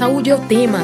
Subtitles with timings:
[0.00, 0.82] Saúde é o tema.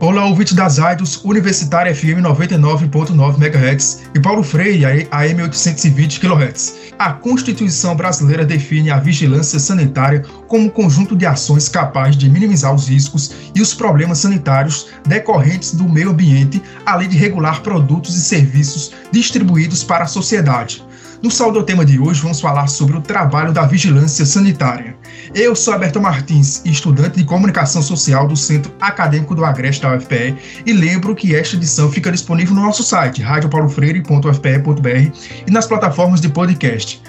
[0.00, 6.74] Olá, ouvinte das rádios Universitária FM 99.9 MHz e Paulo Freire, AM 820 kHz.
[6.98, 12.74] A Constituição brasileira define a vigilância sanitária como um conjunto de ações capaz de minimizar
[12.74, 18.20] os riscos e os problemas sanitários decorrentes do meio ambiente, além de regular produtos e
[18.20, 20.87] serviços distribuídos para a sociedade.
[21.20, 24.96] No Saldo Tema de hoje, vamos falar sobre o trabalho da vigilância sanitária.
[25.34, 30.36] Eu sou Alberto Martins, estudante de comunicação social do Centro Acadêmico do Agreste da UFPE,
[30.64, 36.28] e lembro que esta edição fica disponível no nosso site, radiopaulofreire.ufpe.br e nas plataformas de
[36.28, 37.02] podcast.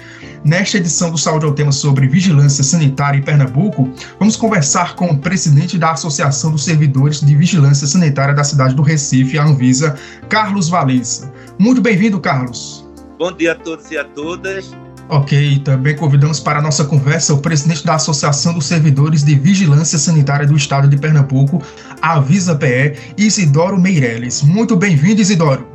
[0.44, 5.18] Nesta edição do Saúde ao Tema sobre vigilância sanitária em Pernambuco, vamos conversar com o
[5.18, 9.96] presidente da Associação dos Servidores de Vigilância Sanitária da cidade do Recife, a Anvisa,
[10.28, 11.32] Carlos Valença.
[11.60, 12.89] Muito bem-vindo, Carlos.
[13.20, 14.74] Bom dia a todos e a todas.
[15.10, 19.98] Ok, também convidamos para a nossa conversa o presidente da Associação dos Servidores de Vigilância
[19.98, 21.62] Sanitária do Estado de Pernambuco,
[22.00, 24.40] a Avisa PE, Isidoro Meireles.
[24.40, 25.68] Muito bem-vindo, Isidoro.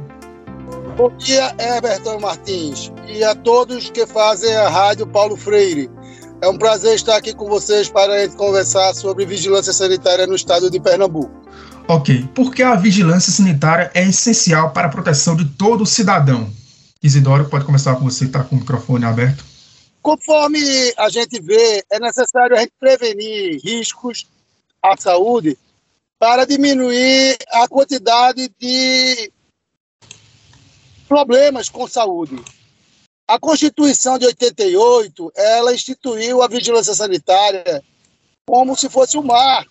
[0.98, 5.88] Bom dia, Everton Martins, e a todos que fazem a Rádio Paulo Freire.
[6.42, 10.80] É um prazer estar aqui com vocês para conversar sobre vigilância sanitária no estado de
[10.80, 11.44] Pernambuco.
[11.88, 16.50] Ok, porque a vigilância sanitária é essencial para a proteção de todo cidadão.
[17.06, 19.46] Isidoro, pode começar com você está com o microfone aberto.
[20.02, 20.60] Conforme
[20.98, 24.26] a gente vê, é necessário a gente prevenir riscos
[24.82, 25.56] à saúde
[26.18, 29.32] para diminuir a quantidade de
[31.08, 32.44] problemas com saúde.
[33.28, 37.84] A Constituição de 88, ela instituiu a vigilância sanitária
[38.48, 39.64] como se fosse o um mar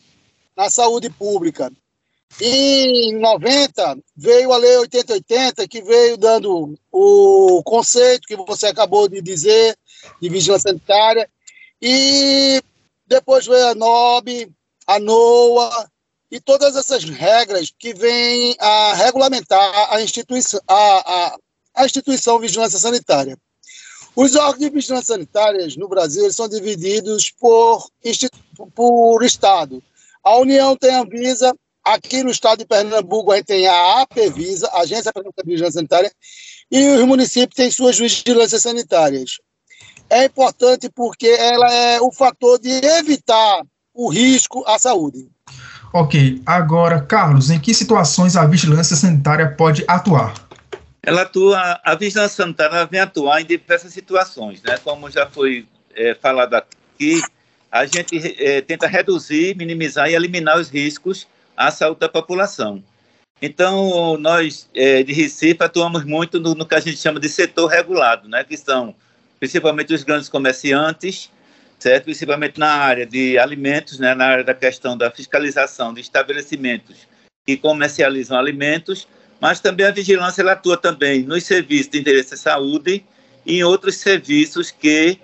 [0.56, 1.72] na saúde pública.
[2.40, 9.22] Em 90, veio a Lei 8080, que veio dando o conceito que você acabou de
[9.22, 9.76] dizer,
[10.20, 11.30] de vigilância sanitária,
[11.80, 12.60] e
[13.06, 14.50] depois veio a NOB,
[14.86, 15.90] a NOA,
[16.30, 21.36] e todas essas regras que vêm a regulamentar a instituição, a, a,
[21.76, 23.38] a instituição Vigilância Sanitária.
[24.16, 27.88] Os órgãos de vigilância sanitária no Brasil são divididos por,
[28.74, 29.82] por Estado.
[30.22, 34.70] A União tem a Anvisa, Aqui no estado de Pernambuco, a gente tem a APVISA,
[34.72, 36.10] Agência Pernambucana de Vigilância Sanitária,
[36.70, 39.32] e os municípios têm suas vigilâncias sanitárias.
[40.08, 43.62] É importante porque ela é o fator de evitar
[43.92, 45.28] o risco à saúde.
[45.92, 50.32] Ok, agora, Carlos, em que situações a vigilância sanitária pode atuar?
[51.02, 54.78] Ela atua, a vigilância sanitária vem atuar em diversas situações, né?
[54.82, 57.20] Como já foi é, falado aqui,
[57.70, 62.82] a gente é, tenta reduzir, minimizar e eliminar os riscos à saúde da população.
[63.40, 67.66] Então, nós é, de Recife atuamos muito no, no, que a gente chama de setor
[67.66, 68.94] regulado, né, que são
[69.38, 71.30] principalmente os grandes comerciantes,
[71.78, 72.04] certo?
[72.04, 77.06] principalmente na área de alimentos, né, na área da questão da fiscalização de estabelecimentos
[77.46, 79.06] que comercializam alimentos,
[79.40, 83.04] mas também a vigilância ela atua também nos serviços de interesse à saúde
[83.44, 85.18] e em outros serviços que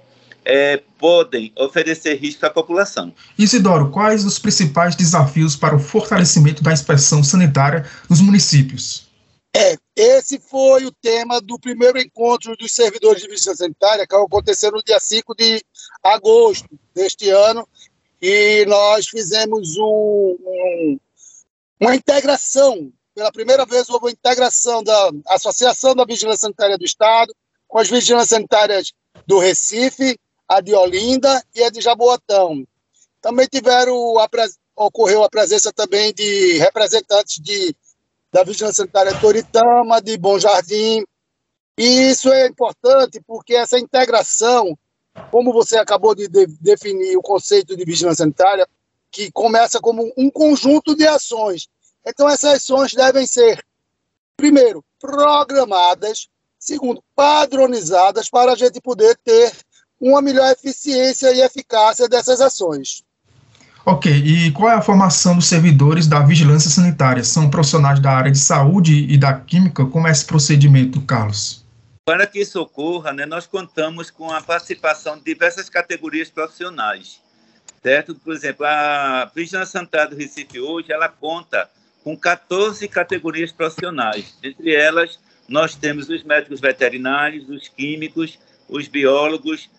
[0.45, 3.13] é, podem oferecer risco à população.
[3.39, 9.09] Isidoro, quais os principais desafios para o fortalecimento da inspeção sanitária nos municípios?
[9.55, 14.71] É, esse foi o tema do primeiro encontro dos servidores de vigilância sanitária, que aconteceu
[14.71, 15.63] no dia 5 de
[16.03, 17.69] agosto deste ano,
[18.23, 21.01] e nós fizemos um, um,
[21.81, 27.35] uma integração, pela primeira vez houve uma integração da Associação da Vigilância Sanitária do Estado
[27.67, 28.93] com as vigilâncias sanitárias
[29.27, 30.19] do Recife,
[30.51, 32.67] a de Olinda e a de Jaboatão.
[33.23, 34.29] Também tiveram a,
[34.75, 37.77] ocorreu a presença também de representantes de,
[38.33, 41.05] da Vigilância Sanitária de Toritama, de Bom Jardim.
[41.79, 44.77] E isso é importante porque essa integração,
[45.31, 48.67] como você acabou de, de definir o conceito de vigilância sanitária,
[49.09, 51.69] que começa como um conjunto de ações.
[52.05, 53.65] Então, essas ações devem ser,
[54.37, 56.29] primeiro, programadas,
[56.59, 59.53] segundo, padronizadas, para a gente poder ter
[60.01, 63.03] uma melhor eficiência e eficácia dessas ações.
[63.85, 67.25] Ok, e qual é a formação dos servidores da vigilância sanitária?
[67.25, 69.87] São profissionais da área de saúde e da química?
[69.87, 71.65] Como é esse procedimento, Carlos?
[72.05, 77.21] Para que isso ocorra, né, nós contamos com a participação de diversas categorias profissionais,
[77.83, 78.15] certo?
[78.15, 81.69] Por exemplo, a Vigilância Sanitária do Recife hoje, ela conta
[82.05, 84.35] com 14 categorias profissionais.
[84.43, 85.19] Entre elas,
[85.49, 88.39] nós temos os médicos veterinários, os químicos,
[88.69, 89.71] os biólogos,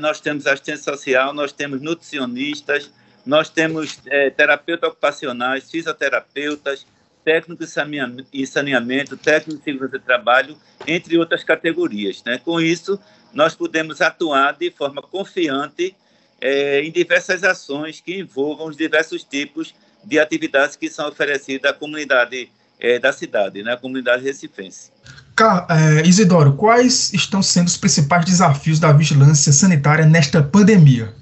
[0.00, 2.90] nós temos assistente social, nós temos nutricionistas,
[3.24, 6.86] nós temos é, terapeutas ocupacionais, fisioterapeutas,
[7.24, 7.74] técnicos
[8.32, 10.56] de saneamento, técnicos de segurança de trabalho,
[10.86, 12.22] entre outras categorias.
[12.24, 12.38] Né?
[12.38, 12.98] Com isso,
[13.32, 15.94] nós podemos atuar de forma confiante
[16.40, 21.74] é, em diversas ações que envolvam os diversos tipos de atividades que são oferecidas à
[21.74, 22.50] comunidade
[22.80, 24.90] é, da cidade, né, a comunidade recifense.
[25.68, 31.14] É, Isidoro, quais estão sendo os principais desafios da vigilância sanitária nesta pandemia?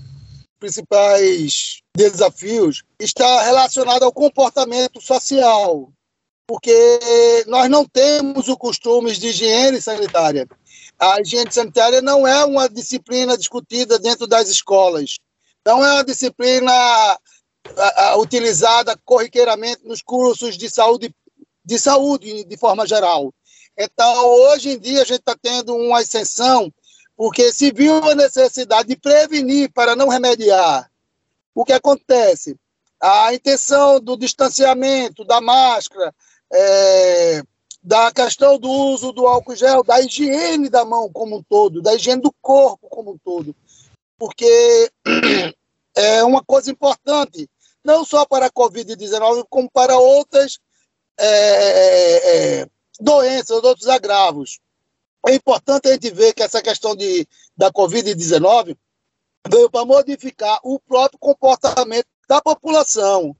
[0.58, 5.93] Principais desafios está relacionado ao comportamento social,
[6.49, 7.00] porque
[7.46, 10.49] nós não temos o costume de higiene sanitária.
[10.99, 15.19] A higiene sanitária não é uma disciplina discutida dentro das escolas,
[15.64, 17.19] não é uma disciplina a,
[17.76, 21.14] a, utilizada corriqueiramente nos cursos de saúde,
[21.69, 23.31] de saúde de forma geral.
[23.76, 26.73] Então, hoje em dia, a gente está tendo uma ascensão,
[27.15, 30.91] porque se viu a necessidade de prevenir para não remediar.
[31.55, 32.56] O que acontece?
[32.99, 36.15] A intenção do distanciamento, da máscara,
[36.50, 37.43] é,
[37.82, 41.94] da questão do uso do álcool gel, da higiene da mão como um todo, da
[41.94, 43.55] higiene do corpo como um todo.
[44.19, 44.91] Porque
[45.94, 47.47] é uma coisa importante,
[47.85, 50.59] não só para a Covid-19, como para outras
[51.19, 52.67] é, é, é
[53.00, 54.59] doenças, outros agravos.
[55.26, 57.26] É importante a gente ver que essa questão de,
[57.56, 58.76] da Covid-19
[59.50, 63.35] veio para modificar o próprio comportamento da população.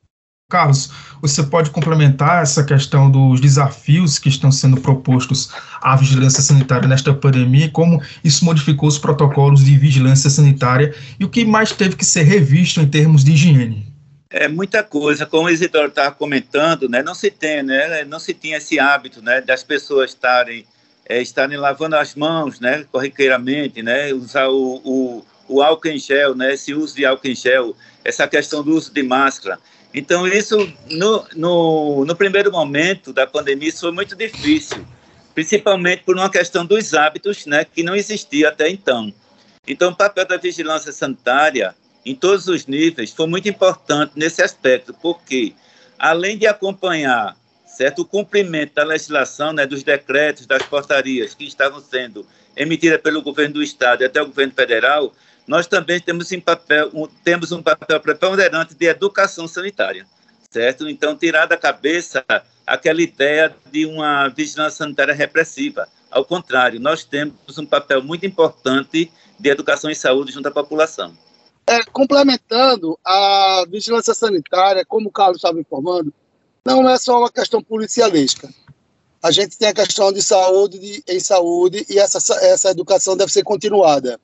[0.51, 0.91] Carlos,
[1.21, 7.13] você pode complementar essa questão dos desafios que estão sendo propostos à vigilância sanitária nesta
[7.13, 12.05] pandemia como isso modificou os protocolos de vigilância sanitária e o que mais teve que
[12.05, 13.88] ser revisto em termos de higiene?
[14.31, 18.35] É muita coisa, como o Isidoro estava comentando, né, não se tem, né, não se
[18.35, 20.67] tinha esse hábito, né, das pessoas estarem,
[21.09, 26.35] é, estarem lavando as mãos, né, corriqueiramente, né, usar o, o, o álcool em gel,
[26.35, 29.59] né, esse uso de álcool em gel, essa questão do uso de máscara.
[29.95, 34.87] Então, isso, no, no, no primeiro momento da pandemia, foi muito difícil,
[35.35, 39.11] principalmente por uma questão dos hábitos, né, que não existia até então.
[39.67, 41.75] Então, o papel da vigilância sanitária
[42.11, 45.55] em todos os níveis foi muito importante nesse aspecto, porque
[45.99, 51.81] além de acompanhar certo o cumprimento da legislação, né, dos decretos, das portarias que estavam
[51.81, 52.27] sendo
[52.57, 55.13] emitidas pelo governo do estado e até o governo federal,
[55.47, 60.07] nós também temos, em papel, um, temos um papel preponderante de educação sanitária,
[60.51, 60.89] certo?
[60.89, 62.25] Então, tirar da cabeça
[62.67, 65.89] aquela ideia de uma vigilância sanitária repressiva.
[66.11, 71.17] Ao contrário, nós temos um papel muito importante de educação e saúde junto à população.
[71.69, 76.11] É, complementando, a vigilância sanitária, como o Carlos estava informando,
[76.65, 78.49] não é só uma questão policialesca.
[79.23, 83.31] A gente tem a questão de saúde de, em saúde e essa, essa educação deve
[83.31, 84.19] ser continuada.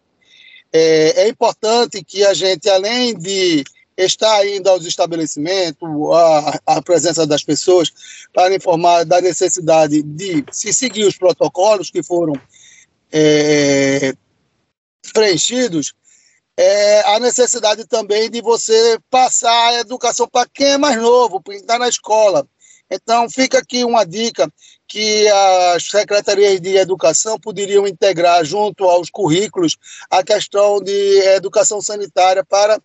[0.73, 3.63] É, é importante que a gente, além de
[3.95, 7.93] estar indo aos estabelecimentos, a, a, presença das pessoas,
[8.33, 12.33] para informar da necessidade de se seguir os protocolos que foram
[13.13, 14.15] é,
[15.13, 15.93] preenchidos,
[16.57, 21.57] é, a necessidade também de você passar a educação para quem é mais novo, quem
[21.57, 22.47] está na escola.
[22.91, 24.49] Então, fica aqui uma dica
[24.87, 25.27] que
[25.75, 29.77] as secretarias de educação poderiam integrar junto aos currículos
[30.11, 32.79] a questão de educação sanitária para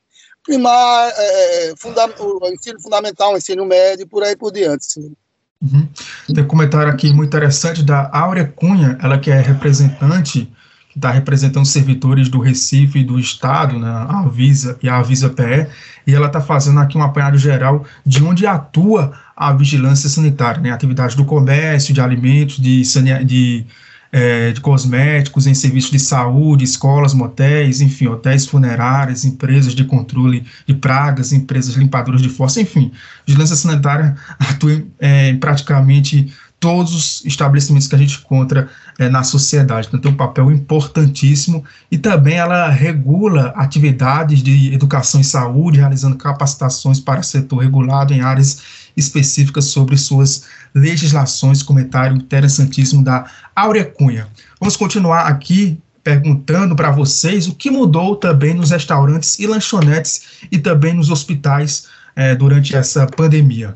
[0.43, 4.85] primar é, funda o ensino fundamental, o ensino médio, por aí por diante.
[4.85, 5.13] Sim.
[5.61, 5.87] Uhum.
[6.33, 10.49] Tem um comentário aqui muito interessante da Áurea Cunha, ela que é representante
[10.95, 15.67] está representando servidores do Recife e do Estado, né, a Avisa e a Avisa PE,
[16.05, 20.71] e ela está fazendo aqui um apanhado geral de onde atua a vigilância sanitária, né,
[20.71, 22.81] atividades do comércio, de alimentos, de,
[23.23, 23.65] de,
[24.11, 30.43] é, de cosméticos, em serviços de saúde, escolas, motéis, enfim, hotéis funerários, empresas de controle
[30.65, 32.91] de pragas, empresas limpadoras de força, enfim,
[33.25, 39.23] vigilância sanitária atua é, em praticamente todos os estabelecimentos que a gente encontra é, na
[39.23, 39.87] sociedade.
[39.87, 46.17] Então, tem um papel importantíssimo e também ela regula atividades de educação e saúde, realizando
[46.17, 48.61] capacitações para setor regulado em áreas
[48.97, 50.43] específicas sobre suas
[50.75, 51.63] legislações.
[51.63, 53.25] Comentário interessantíssimo da
[53.55, 54.27] Áurea Cunha.
[54.59, 60.57] Vamos continuar aqui perguntando para vocês o que mudou também nos restaurantes e lanchonetes e
[60.57, 63.75] também nos hospitais é, durante essa pandemia.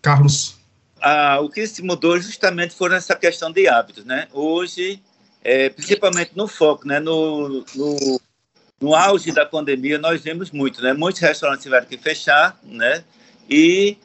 [0.00, 0.56] Carlos
[1.40, 4.26] o que se mudou justamente foram essa questão de hábitos, né?
[4.32, 5.02] Hoje,
[5.42, 6.98] é, principalmente no foco, né?
[6.98, 8.20] No, no,
[8.80, 10.94] no, auge da pandemia, nós vimos muito, né?
[10.94, 13.04] Muitos restaurantes tiveram que fechar, né?
[13.48, 13.98] E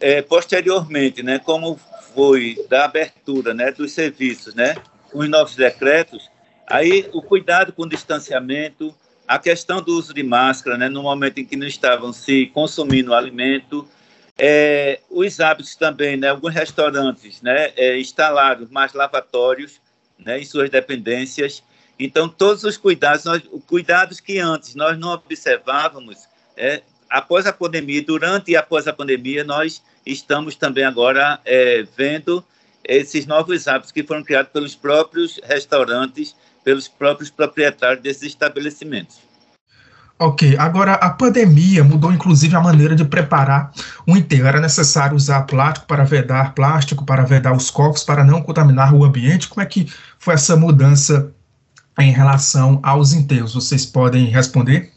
[0.00, 1.38] é, posteriormente, né?
[1.38, 1.78] Como
[2.12, 3.70] foi da abertura, né?
[3.70, 4.74] Dos serviços, né?
[5.12, 6.28] Com os novos decretos,
[6.66, 8.92] aí o cuidado com o distanciamento,
[9.28, 10.88] a questão do uso de máscara, né?
[10.88, 13.86] No momento em que não estavam se consumindo alimento,
[14.38, 16.28] é, os hábitos também, né?
[16.28, 17.72] Alguns restaurantes, né?
[17.76, 19.80] É, instalaram mais lavatórios,
[20.18, 20.40] né?
[20.40, 21.62] Em suas dependências.
[21.98, 28.02] Então, todos os cuidados, nós, cuidados que antes nós não observávamos, é, após a pandemia,
[28.02, 32.44] durante e após a pandemia, nós estamos também agora é, vendo
[32.82, 36.34] esses novos hábitos que foram criados pelos próprios restaurantes,
[36.64, 39.20] pelos próprios proprietários desses estabelecimentos.
[40.24, 43.72] Ok, agora a pandemia mudou inclusive a maneira de preparar
[44.06, 44.46] o enterro.
[44.46, 49.02] Era necessário usar plástico para vedar plástico, para vedar os copos, para não contaminar o
[49.02, 49.48] ambiente.
[49.48, 51.34] Como é que foi essa mudança
[51.98, 53.54] em relação aos enterros?
[53.54, 54.92] Vocês podem responder?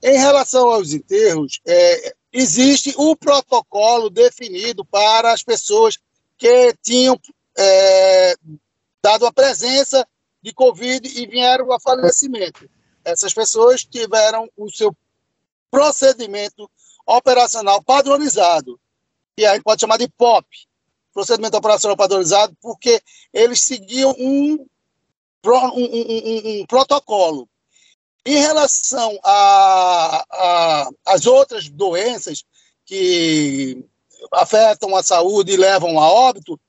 [0.00, 5.98] Em relação aos enterros, é, existe um protocolo definido para as pessoas
[6.36, 7.18] que tinham
[7.58, 8.36] é,
[9.02, 10.06] dado a presença
[10.40, 12.77] de Covid e vieram a falecimento.
[13.08, 14.94] Essas pessoas tiveram o seu
[15.70, 16.70] procedimento
[17.06, 18.78] operacional padronizado,
[19.36, 20.46] que a gente pode chamar de POP,
[21.12, 24.66] procedimento operacional padronizado, porque eles seguiam um,
[25.44, 27.48] um, um, um protocolo.
[28.26, 29.18] Em relação
[31.06, 32.44] às outras doenças
[32.84, 33.84] que
[34.32, 36.60] afetam a saúde e levam a óbito,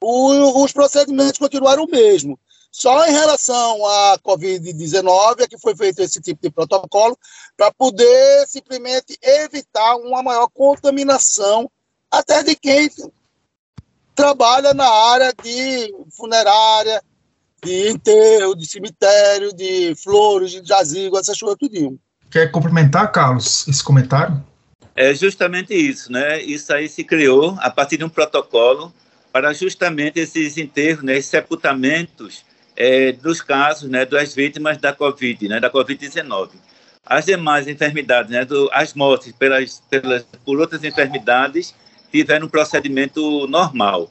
[0.00, 2.38] o, os procedimentos continuaram o mesmo.
[2.70, 7.18] Só em relação à Covid-19 é que foi feito esse tipo de protocolo
[7.56, 11.70] para poder simplesmente evitar uma maior contaminação
[12.10, 12.88] até de quem
[14.14, 17.02] trabalha na área de funerária,
[17.62, 21.98] de enterro, de cemitério, de flores, de jazigo, essas coisas tudinho.
[22.30, 24.42] Quer complementar, Carlos, esse comentário?
[24.94, 26.40] É justamente isso, né?
[26.42, 28.92] Isso aí se criou a partir de um protocolo
[29.32, 32.44] para justamente esses enterros, né, esses sepultamentos
[32.80, 36.52] é, dos casos né, das vítimas da Covid, né, da Covid-19.
[37.04, 41.74] As demais enfermidades, né, do, as mortes pelas, pelas, por outras enfermidades,
[42.10, 44.10] tiveram um procedimento normal,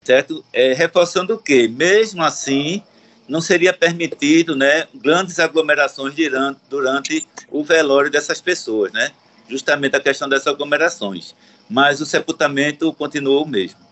[0.00, 0.44] certo?
[0.52, 2.84] É, reforçando que, mesmo assim,
[3.26, 9.10] não seria permitido né, grandes aglomerações durante, durante o velório dessas pessoas, né?
[9.48, 11.34] justamente a questão dessas aglomerações.
[11.68, 13.83] Mas o sepultamento continuou o mesmo.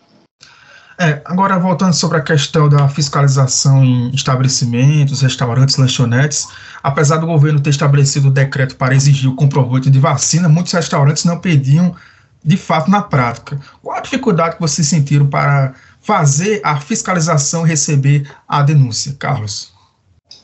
[0.98, 6.46] É, agora voltando sobre a questão da fiscalização em estabelecimentos, restaurantes, lanchonetes,
[6.82, 11.24] apesar do governo ter estabelecido o decreto para exigir o comprovante de vacina, muitos restaurantes
[11.24, 11.96] não pediam
[12.44, 13.58] de fato na prática.
[13.82, 19.72] Qual a dificuldade que vocês sentiram para fazer a fiscalização receber a denúncia, Carlos?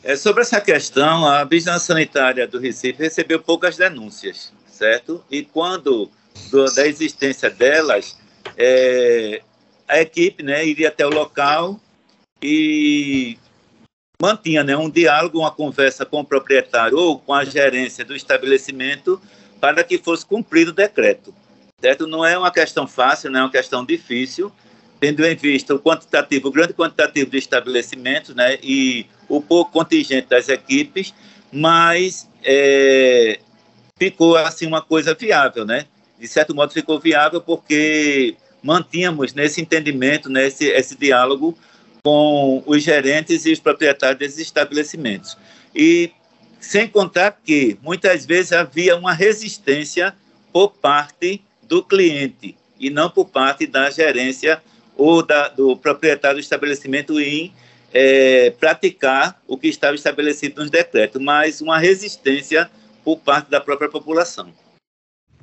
[0.02, 5.22] É, sobre essa questão, a Vigilância Sanitária do Recife recebeu poucas denúncias, certo?
[5.30, 6.10] E quando
[6.50, 8.16] do, da existência delas,
[8.56, 9.42] é,
[9.88, 11.80] a equipe né, iria até o local
[12.42, 13.38] e
[14.20, 19.20] mantinha né, um diálogo, uma conversa com o proprietário ou com a gerência do estabelecimento
[19.60, 21.34] para que fosse cumprido o decreto.
[21.80, 22.06] Certo?
[22.06, 24.52] Não é uma questão fácil, não é uma questão difícil,
[25.00, 30.28] tendo em vista o quantitativo, o grande quantitativo de estabelecimentos né, e o pouco contingente
[30.28, 31.14] das equipes,
[31.52, 33.38] mas é,
[33.98, 35.86] ficou assim uma coisa viável, né?
[36.18, 41.56] De certo modo ficou viável porque mantínhamos nesse entendimento, nesse esse diálogo
[42.02, 45.36] com os gerentes e os proprietários desses estabelecimentos.
[45.74, 46.10] E
[46.60, 50.14] sem contar que muitas vezes havia uma resistência
[50.52, 54.62] por parte do cliente e não por parte da gerência
[54.96, 57.52] ou da, do proprietário do estabelecimento em
[57.92, 62.70] é, praticar o que estava estabelecido nos decretos, mas uma resistência
[63.04, 64.52] por parte da própria população.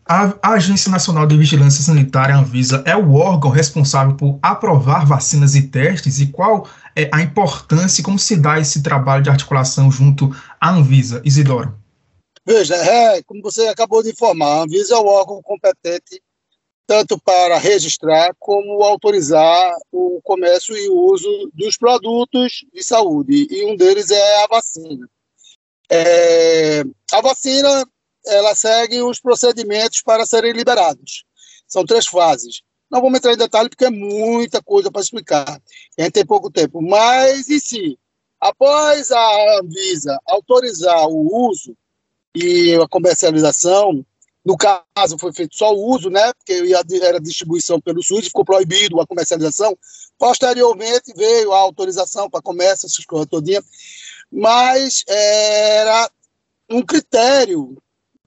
[0.07, 5.63] A, Agência Nacional de Vigilância Sanitária, Anvisa, é o órgão responsável por aprovar vacinas e
[5.63, 10.29] testes e qual é a importância e como se dá esse trabalho de articulação junto
[10.62, 11.24] à Anvisa?
[11.25, 11.75] Isidoro.
[12.45, 16.21] Veja, é, como você acabou de informar, a Anvisa é o órgão competente
[16.88, 23.65] tanto para registrar como autorizar o comércio e o uso dos produtos de saúde, e
[23.65, 25.09] um deles é a vacina.
[25.89, 27.83] É, a vacina
[28.27, 31.25] ela segue os procedimentos para serem liberados.
[31.67, 32.62] São três fases.
[32.89, 35.62] Não vamos entrar em detalhe porque é muita coisa para explicar.
[35.98, 36.82] A gente tem pouco tempo.
[36.82, 38.00] Mas, em si,
[38.39, 41.75] após a Anvisa autorizar o uso
[42.36, 44.05] e a comercialização,
[44.46, 46.32] no caso foi feito só o uso, né?
[46.34, 46.62] Porque
[47.01, 49.75] era distribuição pelo SUS, ficou proibido a comercialização.
[50.20, 53.65] Posteriormente veio a autorização para comércio, essas coisas todinhas.
[54.32, 56.10] Mas era
[56.70, 57.75] um critério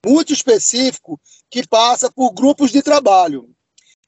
[0.05, 3.49] muito específico que passa por grupos de trabalho.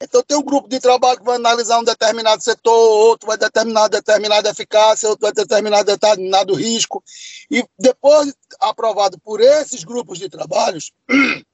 [0.01, 3.87] Então, tem um grupo de trabalho que vai analisar um determinado setor, outro vai determinar
[3.87, 7.03] determinada eficácia, outro vai determinar determinado risco.
[7.51, 10.91] E depois, aprovado por esses grupos de trabalhos,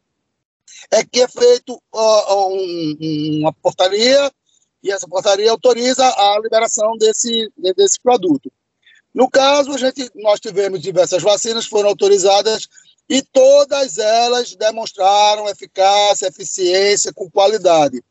[0.91, 4.32] é que é feito uh, um, uma portaria,
[4.82, 8.50] e essa portaria autoriza a liberação desse, desse produto.
[9.13, 12.67] No caso, a gente, nós tivemos diversas vacinas que foram autorizadas
[13.09, 18.03] e todas elas demonstraram eficácia, eficiência com qualidade.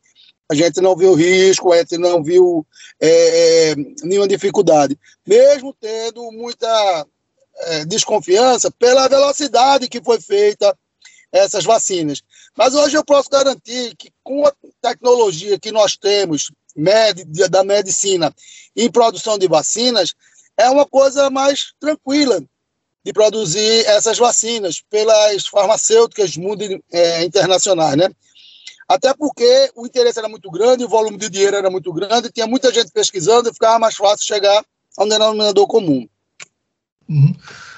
[0.48, 2.66] A gente não viu risco, a gente não viu
[3.00, 7.06] é, é, nenhuma dificuldade, mesmo tendo muita
[7.58, 10.76] é, desconfiança pela velocidade que foi feita
[11.32, 12.22] essas vacinas.
[12.56, 16.50] Mas hoje eu posso garantir que com a tecnologia que nós temos
[17.50, 18.32] da medicina
[18.76, 20.14] em produção de vacinas,
[20.56, 22.42] é uma coisa mais tranquila
[23.06, 28.08] de produzir essas vacinas pelas farmacêuticas mundo é, internacionais, né?
[28.88, 32.48] Até porque o interesse era muito grande, o volume de dinheiro era muito grande, tinha
[32.48, 34.60] muita gente pesquisando e ficava mais fácil chegar
[34.98, 36.08] ao denominador comum.
[37.08, 37.32] Uhum.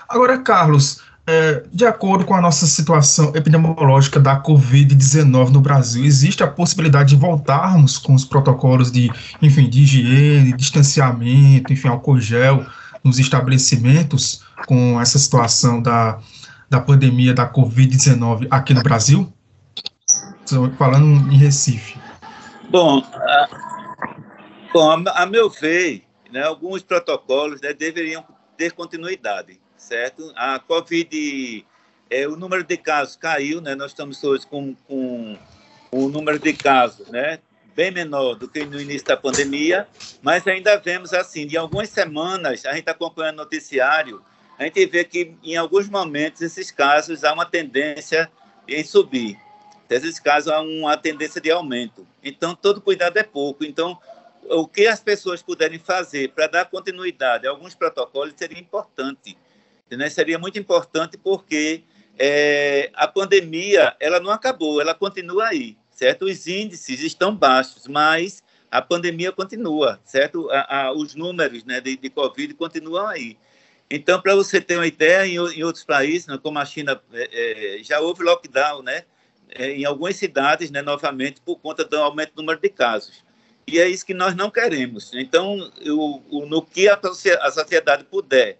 [0.08, 6.42] Agora, Carlos, é, de acordo com a nossa situação epidemiológica da Covid-19 no Brasil, existe
[6.42, 9.10] a possibilidade de voltarmos com os protocolos de,
[9.42, 12.64] enfim, de higiene, distanciamento, enfim, álcool gel
[13.04, 16.18] nos estabelecimentos com essa situação da,
[16.68, 19.32] da pandemia da Covid-19 aqui no Brasil?
[20.78, 21.98] Falando em Recife.
[22.70, 23.48] Bom, a,
[24.72, 28.24] bom, a meu ver, né, alguns protocolos né, deveriam
[28.56, 30.32] ter continuidade certo?
[30.36, 31.64] A Covid,
[32.10, 33.74] é, o número de casos caiu, né?
[33.74, 35.38] Nós estamos hoje com, com
[35.90, 37.38] o número de casos, né?
[37.78, 39.86] Bem menor do que no início da pandemia,
[40.20, 44.20] mas ainda vemos assim, de algumas semanas, a gente está acompanhando o noticiário,
[44.58, 48.28] a gente vê que em alguns momentos esses casos há uma tendência
[48.66, 49.38] em subir.
[49.88, 52.04] Esses casos há uma tendência de aumento.
[52.20, 53.64] Então, todo cuidado é pouco.
[53.64, 53.96] Então,
[54.50, 59.38] o que as pessoas puderem fazer para dar continuidade a alguns protocolos seria importante
[59.96, 60.10] né?
[60.10, 61.84] Seria muito importante porque
[62.18, 66.26] é, a pandemia ela não acabou, ela continua aí, certo?
[66.26, 68.40] Os índices estão baixos, mas
[68.70, 70.48] a pandemia continua, certo?
[70.48, 73.36] A, a, os números né, de, de Covid continuam aí.
[73.90, 77.78] Então, para você ter uma ideia, em, em outros países, né, como a China, é,
[77.78, 79.04] é, já houve lockdown, né?
[79.50, 83.24] É, em algumas cidades, né, novamente, por conta do aumento do número de casos.
[83.66, 85.10] E é isso que nós não queremos.
[85.14, 87.00] Então, o, o no que a,
[87.40, 88.58] a sociedade puder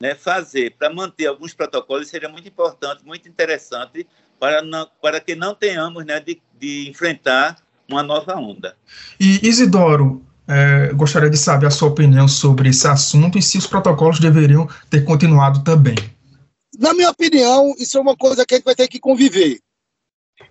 [0.00, 4.06] né, fazer para manter alguns protocolos seria muito importante, muito interessante,
[4.38, 7.56] para, não, para que não tenhamos né, de, de enfrentar
[7.88, 8.76] uma nova onda.
[9.18, 13.66] E Isidoro, é, gostaria de saber a sua opinião sobre esse assunto e se os
[13.66, 15.96] protocolos deveriam ter continuado também.
[16.78, 19.58] Na minha opinião, isso é uma coisa que a gente vai ter que conviver.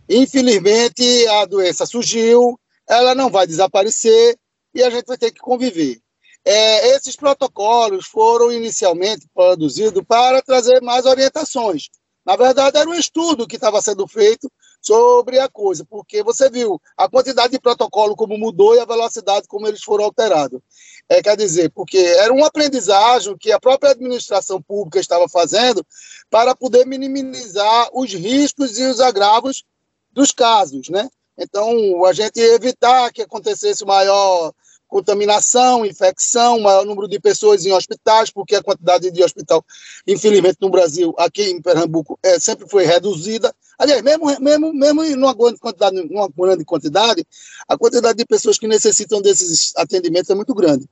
[0.10, 4.38] Infelizmente, a doença surgiu, ela não vai desaparecer
[4.74, 6.00] e a gente vai ter que conviver.
[6.46, 11.90] É, esses protocolos foram inicialmente produzidos para trazer mais orientações.
[12.28, 16.78] Na verdade, era um estudo que estava sendo feito sobre a coisa, porque você viu
[16.98, 20.60] a quantidade de protocolo como mudou e a velocidade como eles foram alterados.
[21.08, 25.88] É, quer dizer, porque era uma aprendizagem que a própria administração pública estava fazendo
[26.30, 29.64] para poder minimizar os riscos e os agravos
[30.12, 31.10] dos casos, né?
[31.38, 34.52] Então, a gente evitar que acontecesse maior
[34.88, 39.64] contaminação, infecção, maior número de pessoas em hospitais, porque a quantidade de hospital,
[40.08, 43.54] infelizmente, no Brasil, aqui em Pernambuco, é, sempre foi reduzida.
[43.78, 47.26] Aliás, mesmo, mesmo, mesmo em uma grande, quantidade, numa grande quantidade,
[47.68, 50.90] a quantidade de pessoas que necessitam desses atendimentos é muito grande.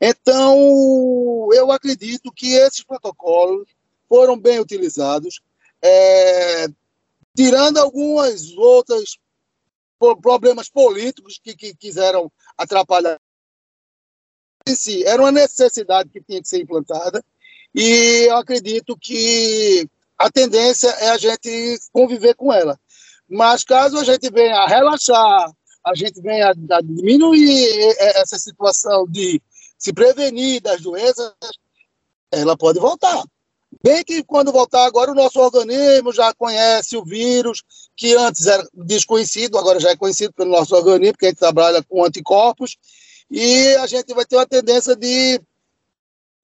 [0.00, 3.68] Então, eu acredito que esses protocolos
[4.08, 5.40] foram bem utilizados,
[5.82, 6.68] é,
[7.36, 9.18] tirando algumas outras
[10.20, 13.20] problemas políticos que, que quiseram atrapalhar
[14.74, 17.22] si, era uma necessidade que tinha que ser implantada,
[17.74, 22.78] e eu acredito que a tendência é a gente conviver com ela.
[23.28, 25.52] Mas caso a gente venha a relaxar,
[25.84, 29.40] a gente venha a diminuir essa situação de
[29.78, 31.32] se prevenir das doenças,
[32.32, 33.22] ela pode voltar.
[33.82, 37.62] Bem que quando voltar agora, o nosso organismo já conhece o vírus,
[37.96, 41.82] que antes era desconhecido, agora já é conhecido pelo nosso organismo, porque a gente trabalha
[41.82, 42.76] com anticorpos,
[43.30, 45.40] e a gente vai ter uma tendência de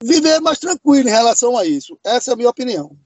[0.02, 1.98] viver mais tranquilo em relação a isso.
[2.04, 2.96] Essa é a minha opinião.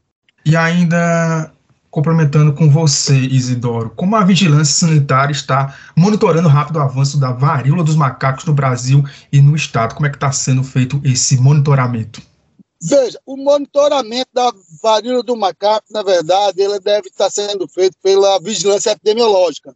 [0.44, 1.52] E ainda
[1.90, 7.82] complementando com você, Isidoro, como a vigilância sanitária está monitorando o rápido avanço da varíola
[7.82, 9.94] dos macacos no Brasil e no estado?
[9.94, 12.20] Como é que está sendo feito esse monitoramento?
[12.82, 18.38] Veja, o monitoramento da varíola do macaco, na verdade, ele deve estar sendo feito pela
[18.40, 19.74] vigilância epidemiológica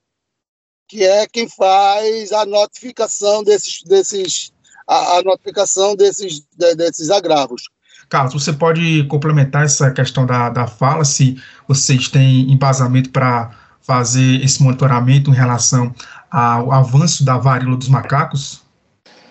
[0.90, 4.53] que é quem faz a notificação desses, desses
[4.88, 7.70] a, a notificação desses, de, desses agravos.
[8.09, 14.44] Carlos, você pode complementar essa questão da, da fala, se vocês têm embasamento para fazer
[14.44, 15.94] esse monitoramento em relação
[16.29, 18.61] ao avanço da varíola dos macacos?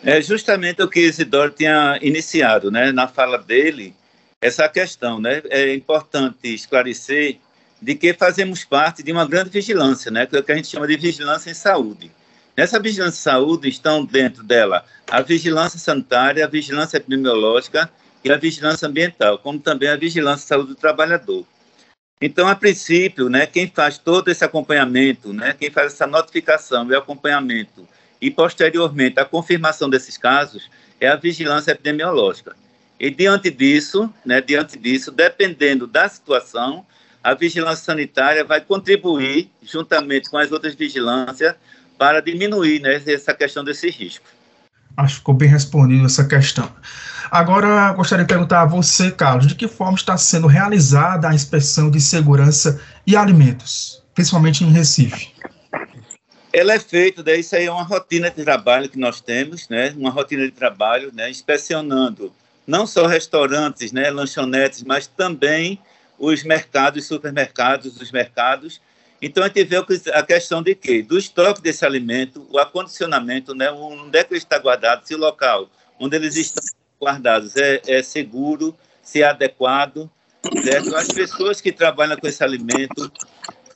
[0.01, 3.93] É justamente o que Isidoro tinha iniciado, né, na fala dele,
[4.41, 5.41] essa questão, né?
[5.49, 7.37] É importante esclarecer
[7.81, 10.67] de que fazemos parte de uma grande vigilância, né, que é o que a gente
[10.67, 12.11] chama de vigilância em saúde.
[12.55, 17.89] Nessa vigilância em saúde estão dentro dela a vigilância sanitária, a vigilância epidemiológica
[18.23, 21.45] e a vigilância ambiental, como também a vigilância em saúde do trabalhador.
[22.21, 26.95] Então, a princípio, né, quem faz todo esse acompanhamento, né, quem faz essa notificação e
[26.95, 27.87] acompanhamento
[28.21, 32.57] e, posteriormente, a confirmação desses casos é a vigilância epidemiológica.
[32.99, 36.85] E, diante disso, né, diante disso, dependendo da situação,
[37.23, 41.55] a vigilância sanitária vai contribuir, juntamente com as outras vigilâncias,
[41.97, 44.31] para diminuir né, essa questão desses riscos.
[44.95, 46.71] Acho que ficou bem respondido essa questão.
[47.29, 51.91] Agora, gostaria de perguntar a você, Carlos, de que forma está sendo realizada a inspeção
[51.91, 55.31] de segurança e alimentos, principalmente em Recife?
[56.51, 59.93] Ela é feita, daí isso aí é uma rotina de trabalho que nós temos, né?
[59.95, 61.29] Uma rotina de trabalho, né?
[61.29, 62.33] Inspecionando
[62.65, 64.09] não só restaurantes, né?
[64.09, 65.79] Lanchonetes, mas também
[66.19, 68.81] os mercados, supermercados, os mercados.
[69.21, 69.77] Então a gente vê
[70.13, 71.01] a questão de quê?
[71.01, 73.71] Do estoque desse alimento, o acondicionamento, né?
[73.71, 76.63] Onde é que ele está guardado, se o local onde eles estão
[77.01, 80.09] guardados é, é seguro, se é adequado,
[80.63, 80.95] certo?
[80.95, 83.11] As pessoas que trabalham com esse alimento,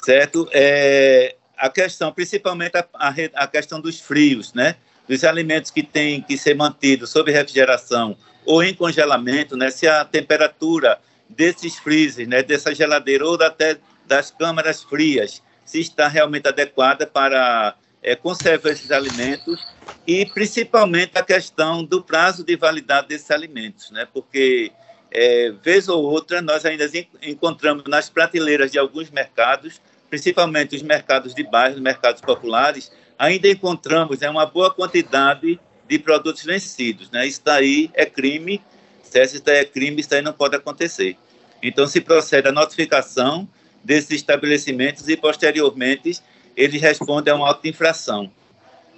[0.04, 0.48] certo?
[0.52, 4.76] É, a questão, principalmente a, a, a, questão dos frios, né?
[5.08, 9.70] Dos alimentos que têm que ser mantidos sob refrigeração ou em congelamento, né?
[9.70, 11.00] Se a temperatura
[11.36, 12.44] desses freezers, né?
[12.44, 18.92] Dessa geladeira ou até das câmaras frias, se está realmente adequada para é, conservar esses
[18.92, 19.66] alimentos
[20.06, 24.08] e principalmente a questão do prazo de validade desses alimentos, né?
[24.14, 24.72] Porque
[25.12, 26.90] é, vez ou outra nós ainda
[27.22, 29.80] encontramos nas prateleiras de alguns mercados
[30.14, 36.44] principalmente os mercados de bairros, mercados populares, ainda encontramos né, uma boa quantidade de produtos
[36.44, 37.10] vencidos.
[37.10, 37.26] Né?
[37.26, 38.62] Isso daí é crime,
[39.02, 41.18] se isso daí é crime, isso daí não pode acontecer.
[41.64, 43.48] Então, se procede à notificação
[43.84, 46.20] desses estabelecimentos e, posteriormente,
[46.56, 48.30] eles respondem a uma auto-infração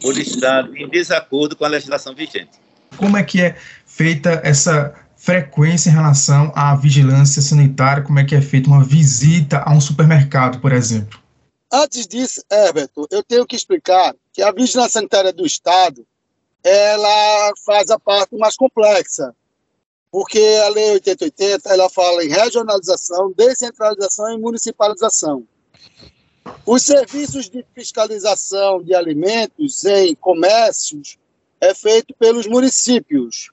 [0.02, 2.60] por estar em desacordo com a legislação vigente.
[2.98, 8.36] Como é que é feita essa frequência em relação à vigilância sanitária, como é que
[8.36, 11.20] é feita uma visita a um supermercado, por exemplo?
[11.72, 16.06] Antes disso, Herberto, eu tenho que explicar que a vigilância sanitária do Estado,
[16.64, 19.34] ela faz a parte mais complexa,
[20.16, 25.46] porque a Lei 8080, ela fala em regionalização, descentralização e municipalização.
[26.66, 31.18] Os serviços de fiscalização de alimentos em comércios
[31.60, 33.52] é feito pelos municípios.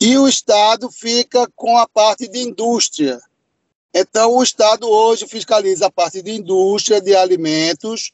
[0.00, 3.20] E o Estado fica com a parte de indústria.
[3.92, 8.12] Então, o Estado hoje fiscaliza a parte de indústria de alimentos,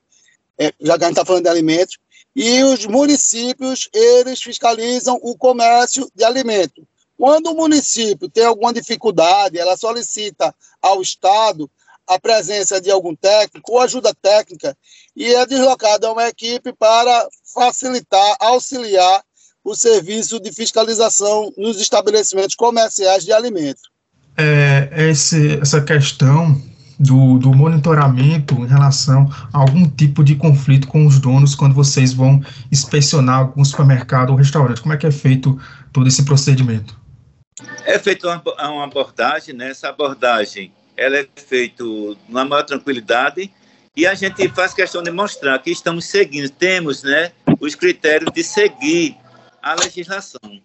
[0.56, 1.98] é, já que a gente está falando de alimentos,
[2.34, 6.84] e os municípios, eles fiscalizam o comércio de alimentos.
[7.18, 11.68] Quando o município tem alguma dificuldade, ela solicita ao Estado
[12.06, 14.76] a presença de algum técnico ou ajuda técnica
[15.16, 19.20] e é deslocada uma equipe para facilitar, auxiliar
[19.64, 23.82] o serviço de fiscalização nos estabelecimentos comerciais de alimentos.
[24.36, 26.56] É, esse, essa questão
[26.98, 32.12] do, do, monitoramento em relação a algum tipo de conflito com os donos quando vocês
[32.12, 34.80] vão inspecionar algum supermercado ou restaurante.
[34.80, 35.60] Como é que é feito
[35.92, 37.07] todo esse procedimento?
[37.84, 39.70] É feita uma, uma, abordagem, né?
[39.70, 41.84] essa abordagem ela é feita
[42.28, 43.50] numa maior tranquilidade
[43.96, 48.42] e a gente faz questão de mostrar que estamos seguindo, temos né, os critérios de
[48.42, 49.16] seguir
[49.62, 50.60] a legislação,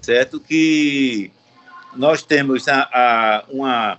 [0.00, 0.38] certo?
[0.38, 1.30] Que
[1.96, 3.98] nós temos a, a, uma,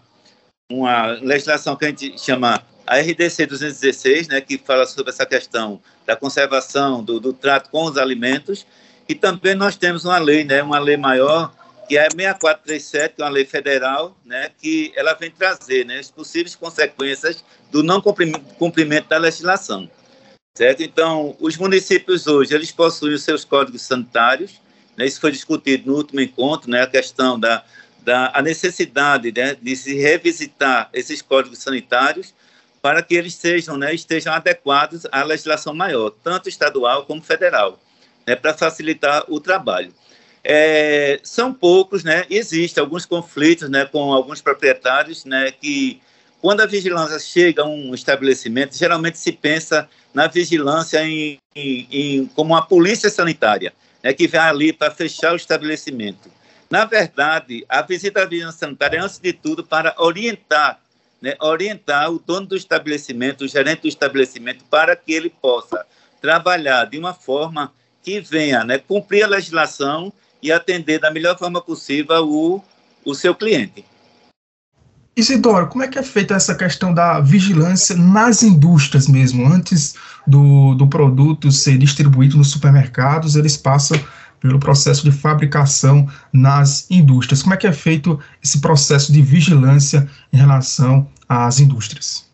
[0.71, 5.81] uma legislação que a gente chama a RDC 216, né, que fala sobre essa questão
[6.05, 8.65] da conservação, do, do trato com os alimentos,
[9.09, 11.51] e também nós temos uma lei, né, uma lei maior,
[11.87, 15.99] que é a 6437, que é uma lei federal, né, que ela vem trazer né,
[15.99, 19.89] as possíveis consequências do não cumprimento da legislação.
[20.57, 20.83] Certo?
[20.83, 24.61] Então, os municípios hoje, eles possuem os seus códigos sanitários,
[24.95, 25.05] né?
[25.05, 26.81] isso foi discutido no último encontro, né?
[26.81, 27.61] a questão da,
[28.01, 29.57] da a necessidade né?
[29.61, 32.33] de se revisitar esses códigos sanitários
[32.81, 33.93] para que eles sejam, né?
[33.93, 37.77] estejam adequados à legislação maior, tanto estadual como federal,
[38.25, 38.33] né?
[38.33, 39.93] para facilitar o trabalho.
[40.47, 42.23] É, são poucos, né?
[42.29, 45.99] Existem alguns conflitos, né, com alguns proprietários, né, que
[46.39, 52.25] quando a vigilância chega a um estabelecimento, geralmente se pensa na vigilância em, em, em
[52.27, 56.29] como uma polícia sanitária, né, que vai ali para fechar o estabelecimento.
[56.69, 60.79] Na verdade, a visita à vigilância sanitária é, antes de tudo, para orientar,
[61.19, 65.83] né, orientar o dono do estabelecimento, o gerente do estabelecimento, para que ele possa
[66.21, 70.13] trabalhar de uma forma que venha né, cumprir a legislação
[70.45, 72.63] e atender da melhor forma possível o,
[73.03, 73.83] o seu cliente.
[75.17, 79.47] Isidoro, como é que é feita essa questão da vigilância nas indústrias mesmo?
[79.47, 79.95] Antes
[80.27, 83.97] do, do produto ser distribuído nos supermercados, eles passam
[84.39, 87.41] pelo processo de fabricação nas indústrias.
[87.41, 92.25] Como é que é feito esse processo de vigilância em relação às indústrias?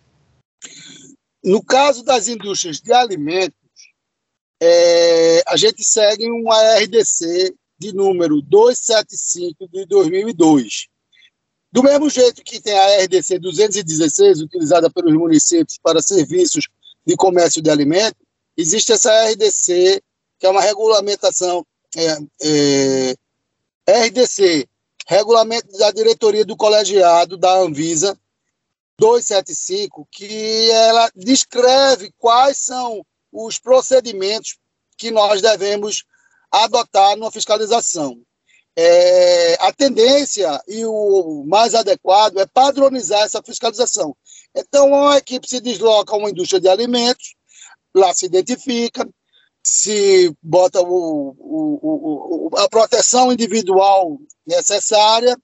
[1.44, 3.56] No caso das indústrias de alimentos,
[4.62, 10.88] é, a gente segue uma RDC de número 275 de 2002.
[11.72, 16.68] Do mesmo jeito que tem a RDC 216, utilizada pelos municípios para serviços
[17.04, 18.22] de comércio de alimentos,
[18.56, 20.00] existe essa RDC,
[20.38, 21.66] que é uma regulamentação
[21.98, 23.16] é,
[23.88, 24.68] é, RDC,
[25.08, 28.16] Regulamento da Diretoria do Colegiado da Anvisa
[29.00, 34.60] 275, que ela descreve quais são os procedimentos
[34.96, 36.06] que nós devemos
[36.52, 38.20] adotar numa fiscalização.
[38.76, 44.16] É, a tendência e o mais adequado é padronizar essa fiscalização.
[44.56, 47.36] Então, uma equipe se desloca a uma indústria de alimentos,
[47.94, 49.08] lá se identifica,
[49.64, 55.38] se bota o, o, o, a proteção individual necessária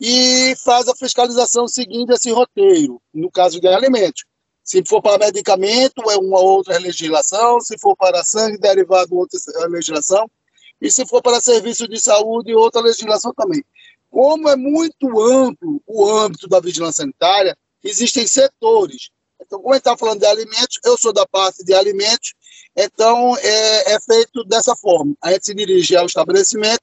[0.00, 4.24] e faz a fiscalização seguindo esse roteiro, no caso de alimentos.
[4.62, 10.30] Se for para medicamento, é uma outra legislação, se for para sangue derivado, outra legislação,
[10.80, 13.64] e se for para serviço de saúde, outra legislação também.
[14.10, 19.10] Como é muito amplo o âmbito da vigilância sanitária, existem setores.
[19.40, 22.34] Então, como a gente está falando de alimentos, eu sou da parte de alimentos,
[22.76, 25.14] então, é, é feito dessa forma.
[25.20, 26.82] A gente se dirige ao estabelecimento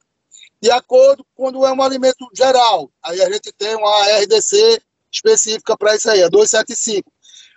[0.62, 2.92] de acordo quando é um alimento geral.
[3.04, 4.82] Aí a gente tem uma RDC
[5.12, 7.10] específica para isso aí, a 275.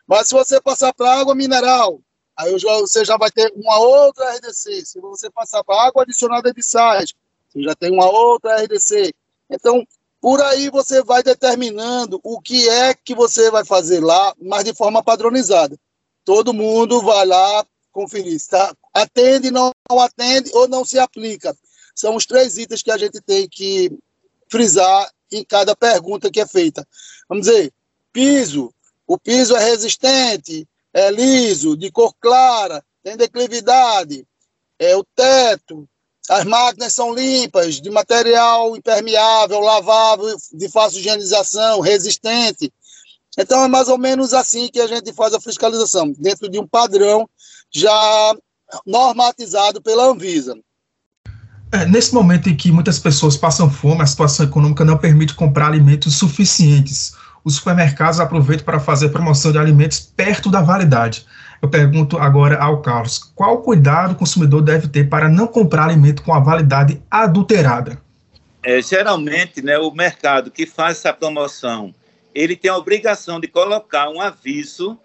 [0.07, 2.01] Mas se você passar para água mineral,
[2.39, 4.87] aí você já vai ter uma outra RDC.
[4.87, 7.13] Se você passar para água adicionada de sais,
[7.49, 9.13] você já tem uma outra RDC.
[9.51, 9.85] Então,
[10.21, 14.73] por aí você vai determinando o que é que você vai fazer lá, mas de
[14.73, 15.77] forma padronizada.
[16.25, 21.57] Todo mundo vai lá conferir tá, atende, não atende ou não se aplica.
[21.93, 23.91] São os três itens que a gente tem que
[24.49, 26.87] frisar em cada pergunta que é feita.
[27.29, 27.73] Vamos dizer,
[28.13, 28.73] piso.
[29.07, 34.25] O piso é resistente, é liso, de cor clara, tem declividade.
[34.79, 35.89] É o teto.
[36.29, 42.71] As máquinas são limpas, de material impermeável, lavável, de fácil higienização, resistente.
[43.39, 46.67] Então é mais ou menos assim que a gente faz a fiscalização, dentro de um
[46.67, 47.29] padrão
[47.73, 48.37] já
[48.85, 50.59] normatizado pela Anvisa.
[51.71, 55.69] É, nesse momento em que muitas pessoas passam fome, a situação econômica não permite comprar
[55.69, 57.13] alimentos suficientes.
[57.49, 61.25] Os supermercados aproveitam para fazer promoção de alimentos perto da validade.
[61.63, 66.23] Eu pergunto agora ao Carlos: qual cuidado o consumidor deve ter para não comprar alimento
[66.23, 68.03] com a validade adulterada?
[68.63, 71.95] É, geralmente, né, o mercado que faz essa promoção,
[72.35, 74.99] ele tem a obrigação de colocar um aviso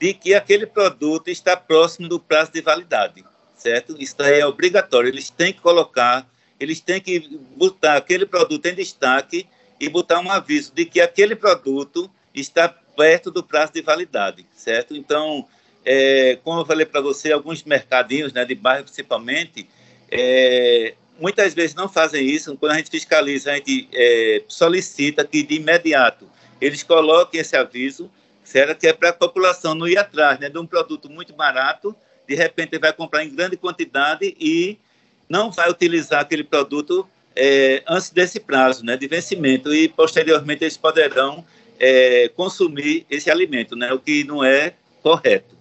[0.00, 3.22] de que aquele produto está próximo do prazo de validade,
[3.54, 3.94] certo?
[3.98, 5.10] Isso é obrigatório.
[5.10, 6.26] Eles têm que colocar,
[6.58, 9.46] eles têm que botar aquele produto em destaque
[9.80, 14.94] e botar um aviso de que aquele produto está perto do prazo de validade, certo?
[14.96, 15.46] Então,
[15.84, 19.68] é, como eu falei para você, alguns mercadinhos, né, de bairro principalmente,
[20.10, 22.56] é, muitas vezes não fazem isso.
[22.56, 26.28] Quando a gente fiscaliza, a gente é, solicita que de imediato
[26.60, 28.10] eles coloquem esse aviso
[28.44, 28.78] certo?
[28.78, 31.96] Que é para a população não ir atrás né, de um produto muito barato,
[32.28, 34.78] de repente vai comprar em grande quantidade e
[35.28, 40.76] não vai utilizar aquele produto é, antes desse prazo né, de vencimento e posteriormente eles
[40.76, 41.44] poderão
[41.78, 45.54] é, consumir esse alimento, né, o que não é correto.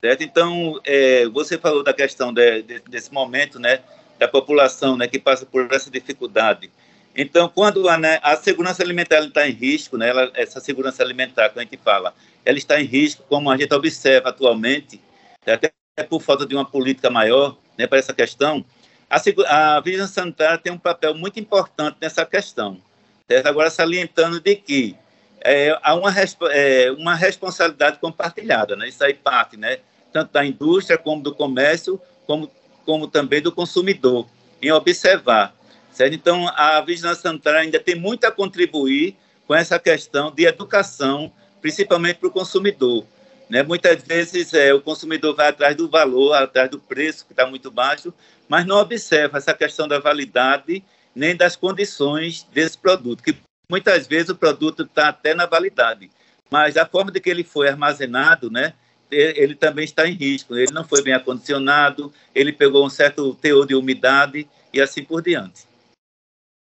[0.00, 0.22] Certo?
[0.22, 3.80] Então, é, você falou da questão de, de, desse momento né,
[4.18, 6.70] da população né, que passa por essa dificuldade.
[7.16, 11.48] Então, quando a, né, a segurança alimentar está em risco, né, ela, essa segurança alimentar
[11.48, 15.00] que a gente fala, ela está em risco, como a gente observa atualmente,
[15.46, 15.72] até
[16.08, 18.64] por falta de uma política maior né, para essa questão,
[19.08, 22.80] a, a vigilância sanitária tem um papel muito importante nessa questão.
[23.28, 23.46] Certo?
[23.46, 24.96] Agora, salientando de que
[25.40, 26.12] é, há uma,
[26.50, 28.88] é, uma responsabilidade compartilhada, né?
[28.88, 29.78] isso aí parte né,
[30.12, 32.50] tanto da indústria como do comércio, como,
[32.84, 34.26] como também do consumidor,
[34.60, 35.56] em observar
[35.96, 36.12] Certo?
[36.12, 39.16] Então, a vigilância sanitária ainda tem muito a contribuir
[39.46, 43.06] com essa questão de educação, principalmente para o consumidor.
[43.48, 43.62] Né?
[43.62, 47.70] Muitas vezes é, o consumidor vai atrás do valor, atrás do preço, que está muito
[47.70, 48.12] baixo,
[48.48, 50.82] mas não observa essa questão da validade
[51.14, 53.36] nem das condições desse produto, que
[53.70, 56.10] muitas vezes o produto está até na validade,
[56.50, 58.74] mas a forma de que ele foi armazenado, né,
[59.10, 60.54] ele também está em risco.
[60.54, 65.22] Ele não foi bem acondicionado, ele pegou um certo teor de umidade e assim por
[65.22, 65.64] diante.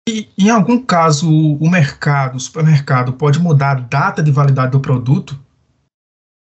[0.09, 4.81] E, em algum caso, o mercado, o supermercado, pode mudar a data de validade do
[4.81, 5.39] produto?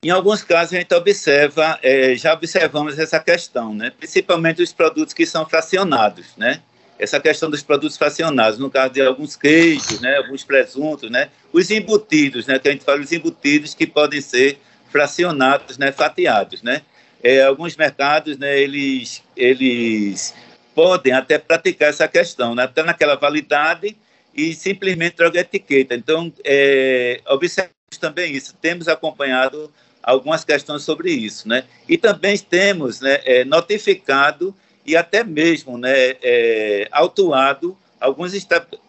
[0.03, 3.91] Em alguns casos, a gente observa, é, já observamos essa questão, né?
[3.91, 6.35] principalmente os produtos que são fracionados.
[6.35, 6.59] Né?
[6.97, 10.17] Essa questão dos produtos fracionados, no caso de alguns queijos, né?
[10.17, 11.29] alguns presuntos, né?
[11.53, 12.57] os embutidos, né?
[12.57, 14.59] que a gente fala os embutidos que podem ser
[14.89, 15.91] fracionados, né?
[15.91, 16.63] fatiados.
[16.63, 16.81] Né?
[17.21, 18.59] É, alguns mercados, né?
[18.59, 20.33] eles, eles
[20.73, 22.63] podem até praticar essa questão, né?
[22.63, 23.95] até naquela validade
[24.35, 25.93] e simplesmente trocar etiqueta.
[25.93, 29.71] Então, é, observamos também isso, temos acompanhado
[30.03, 31.63] algumas questões sobre isso, né?
[31.87, 38.33] E também temos né, é, notificado e até mesmo né, é, autuado alguns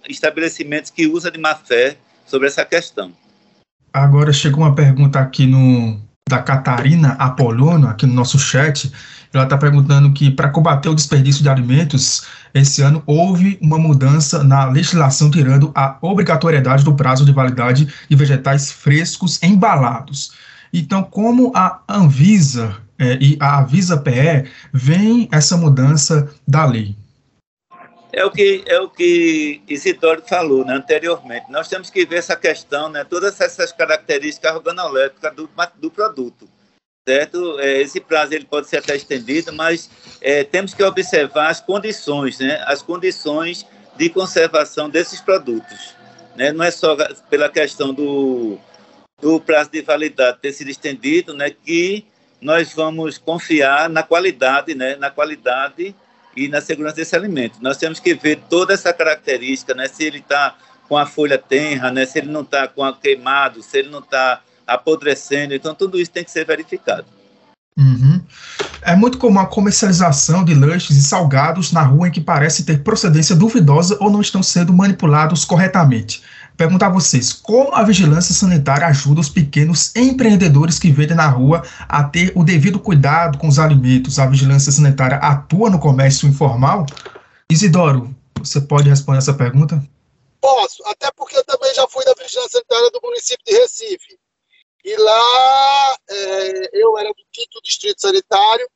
[0.09, 3.13] estabelecimentos que usam de má fé sobre essa questão.
[3.93, 8.91] Agora chegou uma pergunta aqui no da Catarina Apolono, aqui no nosso chat.
[9.35, 14.43] Ela está perguntando que, para combater o desperdício de alimentos, esse ano houve uma mudança
[14.43, 20.33] na legislação, tirando a obrigatoriedade do prazo de validade de vegetais frescos embalados.
[20.73, 26.97] Então, como a Anvisa é, e a Avisa PE vem essa mudança da lei?
[28.13, 31.51] É o que é o que Isidoro falou né, anteriormente.
[31.51, 36.47] Nós temos que ver essa questão, né, todas essas características organolépticas do, do produto,
[37.09, 37.59] certo?
[37.59, 42.39] É, esse prazo ele pode ser até estendido, mas é, temos que observar as condições,
[42.39, 45.95] né, as condições de conservação desses produtos.
[46.37, 46.53] Né?
[46.53, 46.97] Não é só
[47.31, 48.59] pela questão do,
[49.23, 52.05] do prazo de validade ter sido estendido, né, que
[52.41, 55.95] nós vamos confiar na qualidade, né, na qualidade
[56.37, 57.59] e na segurança desse alimento.
[57.63, 60.57] Nós temos que ver toda essa característica, né, se ele está
[60.89, 64.01] com a folha tenra, né, se ele não está com a queimado, se ele não
[64.01, 67.07] está apodrecendo, então tudo isso tem que ser verificado.
[67.79, 68.21] Uhum.
[68.83, 72.83] É muito comum a comercialização de lanches e salgados na rua em que parece ter
[72.83, 76.23] procedência duvidosa ou não estão sendo manipulados corretamente
[76.63, 81.63] perguntar a vocês como a vigilância sanitária ajuda os pequenos empreendedores que vendem na rua
[81.89, 84.21] a ter o devido cuidado com os alimentos.
[84.21, 86.87] A vigilância sanitária atua no comércio informal?
[87.51, 89.83] Isidoro, você pode responder essa pergunta?
[90.41, 94.19] Posso, até porque eu também já fui da vigilância sanitária do município de Recife.
[94.85, 98.69] E lá é, eu era do quinto distrito sanitário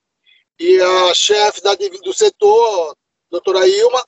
[0.59, 2.96] e a chefe da, do setor,
[3.31, 4.05] doutora Ilma,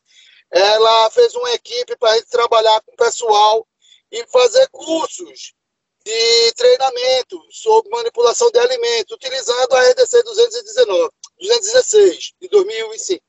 [0.51, 3.68] ela fez uma equipe para a gente trabalhar com o pessoal
[4.11, 5.53] e fazer cursos
[6.05, 13.23] de treinamento sobre manipulação de alimentos, utilizando a RDC 219, 216, de 2005.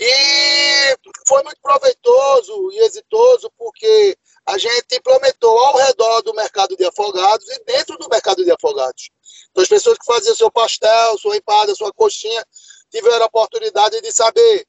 [0.00, 6.84] E foi muito proveitoso e exitoso porque a gente implementou ao redor do mercado de
[6.84, 9.10] afogados e dentro do mercado de afogados.
[9.50, 12.46] Então, as pessoas que faziam seu pastel, sua empada, sua coxinha,
[12.90, 14.64] tiveram a oportunidade de saber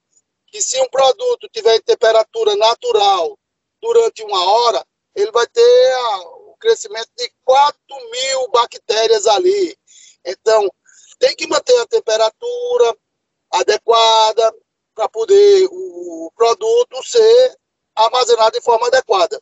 [0.47, 3.37] que se um produto tiver em temperatura natural
[3.79, 4.83] durante uma hora,
[5.15, 5.95] ele vai ter
[6.47, 7.77] o crescimento de 4
[8.11, 9.77] mil bactérias ali.
[10.25, 10.69] Então,
[11.17, 12.97] tem que manter a temperatura
[13.51, 14.55] adequada
[14.93, 17.57] para poder o produto ser
[17.95, 19.41] armazenado de forma adequada.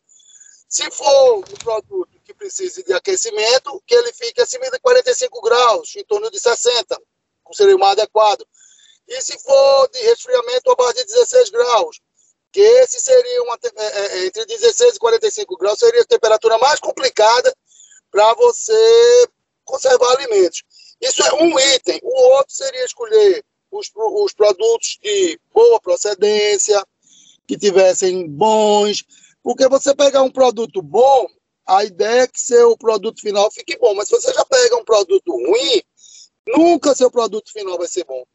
[0.69, 5.95] Se for um produto que precise de aquecimento, que ele fique acima de 45 graus,
[5.95, 7.01] em torno de 60,
[7.53, 8.45] seria o mais adequado.
[9.07, 12.01] E se for de resfriamento abaixo de 16 graus,
[12.51, 16.79] que esse seria uma, é, é, entre 16 e 45 graus, seria a temperatura mais
[16.79, 17.53] complicada
[18.09, 19.27] para você
[19.63, 20.63] conservar alimentos.
[21.01, 21.99] Isso é um item.
[22.03, 26.83] O outro seria escolher os, os produtos de boa procedência,
[27.47, 29.03] que tivessem bons,
[29.41, 31.27] porque você pegar um produto bom,
[31.65, 34.83] a ideia é que seu produto final fique bom, mas se você já pega um
[34.83, 35.81] produto ruim,
[36.47, 38.25] nunca seu produto final vai ser bom.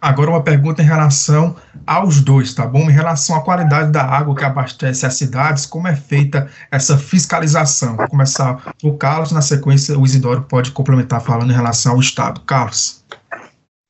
[0.00, 1.56] Agora uma pergunta em relação
[1.86, 2.88] aos dois, tá bom?
[2.88, 7.96] Em relação à qualidade da água que abastece as cidades, como é feita essa fiscalização?
[7.96, 12.40] Vou começar o Carlos, na sequência o Isidoro pode complementar falando em relação ao Estado.
[12.42, 13.04] Carlos.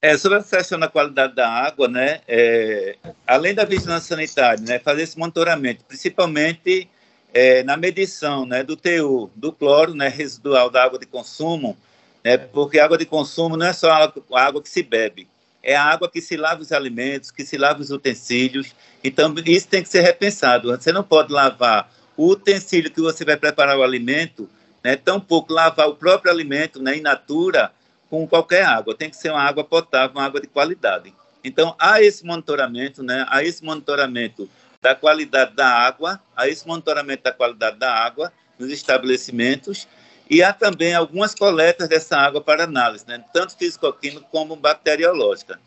[0.01, 2.97] É, sobre a questão da qualidade da água, né, é,
[3.27, 6.89] além da vigilância sanitária, né, fazer esse monitoramento, principalmente
[7.35, 11.77] é, na medição né, do teor do cloro né, residual da água de consumo,
[12.25, 15.27] né, porque água de consumo não é só a água que se bebe,
[15.69, 18.75] é a água que se lava os alimentos, que se lava os utensílios.
[19.05, 20.71] Então, isso tem que ser repensado.
[20.71, 24.49] Você não pode lavar o utensílio que você vai preparar o alimento,
[24.83, 27.71] né, tampouco lavar o próprio alimento né, in natura
[28.09, 28.97] com qualquer água.
[28.97, 31.13] Tem que ser uma água potável, uma água de qualidade.
[31.45, 34.49] Então, há esse monitoramento, né, há esse monitoramento
[34.81, 39.87] da qualidade da água, há esse monitoramento da qualidade da água nos estabelecimentos
[40.29, 43.25] E há também algumas coletas dessa água para análise, né?
[43.33, 45.59] tanto físico-química como bacteriológica.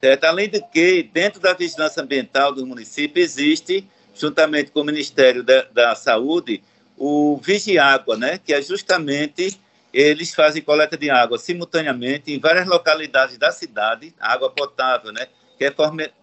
[0.00, 0.24] Certo?
[0.24, 5.62] Além de que, dentro da vigilância ambiental do município, existe, juntamente com o Ministério da,
[5.72, 6.62] da Saúde,
[6.98, 8.38] o Vigiágua, né?
[8.38, 9.58] que é justamente
[9.92, 15.64] eles fazem coleta de água simultaneamente em várias localidades da cidade, água potável, né, que
[15.66, 15.74] é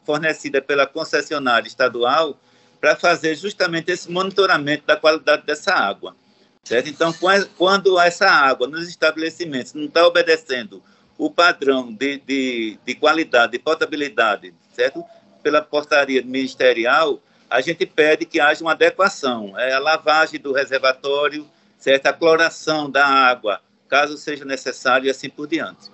[0.04, 2.40] fornecida pela concessionária estadual,
[2.82, 6.16] para fazer justamente esse monitoramento da qualidade dessa água.
[6.64, 6.89] Certo?
[6.89, 7.14] Então,
[7.57, 10.84] quando essa água nos estabelecimentos não está obedecendo
[11.18, 15.03] o padrão de, de, de qualidade, de potabilidade, certo?
[15.43, 21.49] Pela portaria ministerial, a gente pede que haja uma adequação, é a lavagem do reservatório,
[21.78, 25.89] certa cloração da água, caso seja necessário e assim por diante.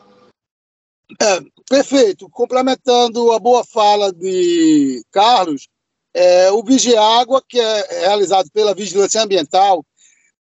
[1.22, 1.39] É,
[1.70, 2.28] perfeito.
[2.30, 5.68] Complementando a boa fala de Carlos,
[6.13, 9.86] é, o Vigiágua, que é realizado pela Vigilância Ambiental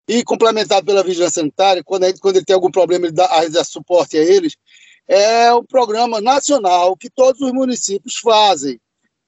[0.08, 3.64] e complementado pela Vigilância Sanitária, quando, gente, quando ele tem algum problema, ele dá, dá
[3.64, 4.56] suporte a eles,
[5.08, 8.80] é um programa nacional que todos os municípios fazem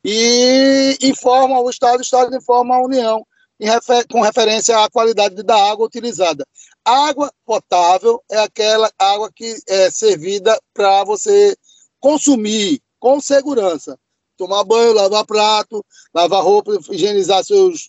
[0.04, 3.26] e informam o Estado, o Estado informa a União
[3.60, 6.46] refer, com referência à qualidade da água utilizada.
[6.84, 11.56] Água potável é aquela água que é servida para você
[12.00, 13.98] consumir com segurança.
[14.38, 17.88] Tomar banho, lavar prato, lavar roupa, higienizar seus,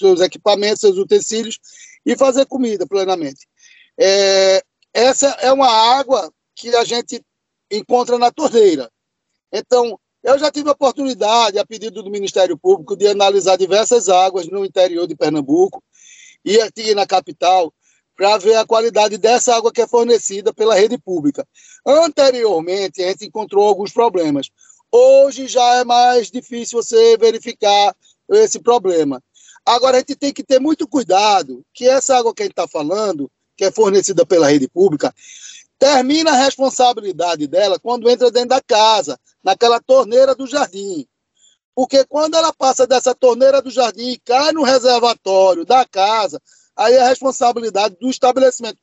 [0.00, 1.58] seus equipamentos, seus utensílios
[2.04, 3.46] e fazer comida plenamente.
[3.98, 7.24] É, essa é uma água que a gente
[7.70, 8.90] encontra na torneira.
[9.52, 14.46] Então, eu já tive a oportunidade, a pedido do Ministério Público, de analisar diversas águas
[14.48, 15.82] no interior de Pernambuco
[16.44, 17.72] e aqui na capital
[18.16, 21.46] para ver a qualidade dessa água que é fornecida pela rede pública.
[21.86, 24.50] Anteriormente, a gente encontrou alguns problemas.
[24.92, 27.96] Hoje já é mais difícil você verificar
[28.28, 29.22] esse problema.
[29.70, 32.66] Agora, a gente tem que ter muito cuidado que essa água que a gente está
[32.66, 35.14] falando, que é fornecida pela rede pública,
[35.78, 41.06] termina a responsabilidade dela quando entra dentro da casa naquela torneira do jardim.
[41.72, 46.42] Porque quando ela passa dessa torneira do jardim e cai no reservatório da casa,
[46.74, 48.78] aí é a responsabilidade do estabelecimento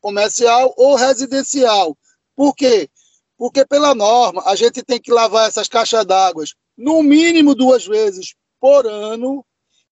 [0.00, 1.98] comercial ou residencial.
[2.36, 2.88] Por quê?
[3.36, 6.44] Porque, pela norma, a gente tem que lavar essas caixas d'água
[6.76, 9.44] no mínimo duas vezes por ano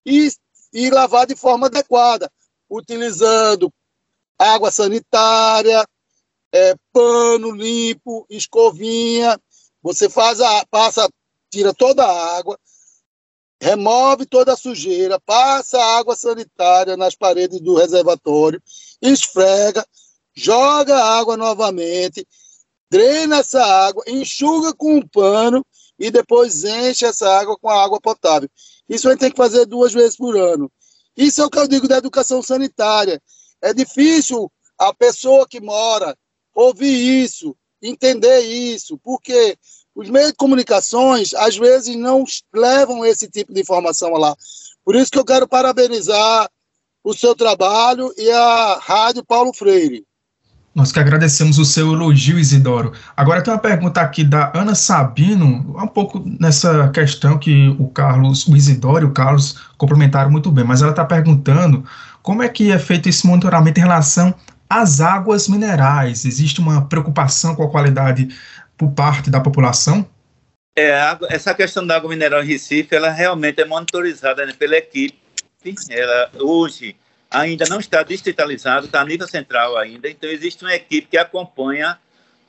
[0.06, 0.30] e,
[0.72, 2.30] e lavar de forma adequada,
[2.70, 3.72] utilizando
[4.38, 5.84] água sanitária,
[6.52, 9.38] é, pano limpo, escovinha,
[9.82, 11.08] você faz a, passa,
[11.50, 12.58] tira toda a água,
[13.60, 18.62] remove toda a sujeira, passa água sanitária nas paredes do reservatório,
[19.02, 19.84] esfrega,
[20.34, 22.26] joga a água novamente,
[22.90, 25.66] drena essa água, enxuga com um pano
[25.98, 28.48] e depois enche essa água com a água potável.
[28.88, 30.70] Isso a gente tem que fazer duas vezes por ano.
[31.16, 33.20] Isso é o que eu digo da educação sanitária.
[33.62, 36.16] É difícil a pessoa que mora
[36.54, 39.56] ouvir isso, entender isso, porque
[39.94, 42.24] os meios de comunicações, às vezes, não
[42.54, 44.36] levam esse tipo de informação lá.
[44.84, 46.50] Por isso que eu quero parabenizar
[47.02, 50.04] o seu trabalho e a Rádio Paulo Freire.
[50.76, 52.92] Nós que agradecemos o seu elogio, Isidoro.
[53.16, 58.46] Agora tem uma pergunta aqui da Ana Sabino, um pouco nessa questão que o Carlos,
[58.46, 61.82] o Isidoro e o Carlos complementaram muito bem, mas ela está perguntando
[62.20, 64.34] como é que é feito esse monitoramento em relação
[64.68, 66.26] às águas minerais.
[66.26, 68.28] Existe uma preocupação com a qualidade
[68.76, 70.06] por parte da população?
[70.76, 75.18] É, essa questão da água mineral em Recife, ela realmente é monitorizada né, pela equipe.
[75.88, 76.94] Ela hoje
[77.30, 81.98] ainda não está distritalizado, está a nível central ainda, então existe uma equipe que acompanha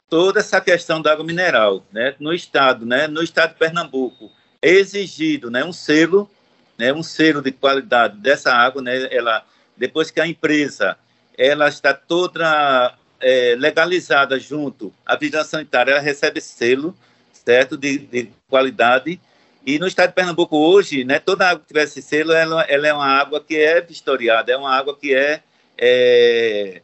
[0.09, 2.15] toda essa questão da água mineral, né?
[2.19, 3.07] No estado, né?
[3.07, 5.63] No estado de Pernambuco, é exigido, né?
[5.63, 6.30] Um selo,
[6.78, 6.93] né?
[6.93, 9.13] Um selo de qualidade dessa água, né?
[9.13, 10.97] Ela depois que a empresa
[11.38, 16.95] ela está toda é, legalizada junto à vigilância sanitária, ela recebe selo,
[17.32, 19.19] certo, de, de, qualidade.
[19.68, 22.88] E no estado de Pernambuco hoje, né, toda água que tiver esse selo, ela, ela
[22.88, 25.43] é uma água que é vistoriada, é uma água que é,
[25.78, 26.82] é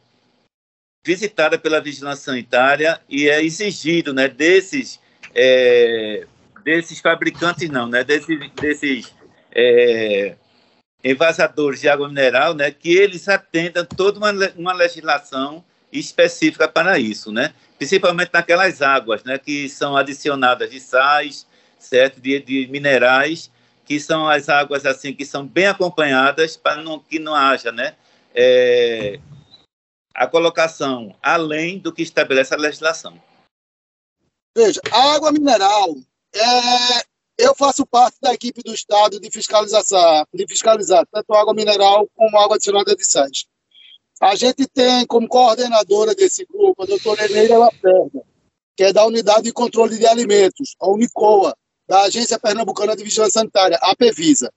[1.02, 5.00] visitada pela vigilância sanitária e é exigido, né, desses
[5.34, 6.26] é,
[6.62, 9.14] desses fabricantes não, né, desses, desses
[9.50, 10.36] é,
[11.02, 17.32] envasadores de água mineral, né, que eles atendam toda uma, uma legislação específica para isso,
[17.32, 17.54] né?
[17.78, 21.46] Principalmente naquelas águas, né, que são adicionadas de sais,
[21.84, 23.50] certo, de, de minerais,
[23.84, 27.96] que são as águas assim que são bem acompanhadas para não, que não haja, né,
[28.34, 29.20] é,
[30.14, 33.20] a colocação além do que estabelece a legislação.
[34.56, 35.96] Veja, a água mineral
[36.34, 37.04] é,
[37.36, 42.38] eu faço parte da equipe do Estado de fiscalização, de fiscalizar tanto água mineral como
[42.38, 43.46] água adicionada de sais.
[44.20, 48.22] A gente tem como coordenadora desse grupo a doutora Eneira Laperna,
[48.76, 51.56] que é da Unidade de Controle de Alimentos, a Unicoa,
[51.86, 54.52] da Agência Pernambucana de Vigilância Sanitária, a PEVISA.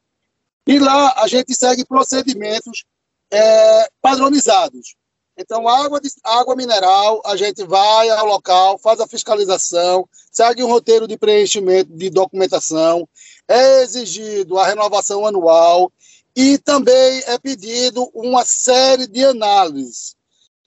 [0.66, 2.84] E lá a gente segue procedimentos
[3.32, 4.96] é, padronizados.
[5.38, 10.68] Então, água, de, água mineral, a gente vai ao local, faz a fiscalização, segue um
[10.68, 13.08] roteiro de preenchimento de documentação,
[13.48, 15.92] é exigido a renovação anual
[16.36, 20.16] e também é pedido uma série de análises.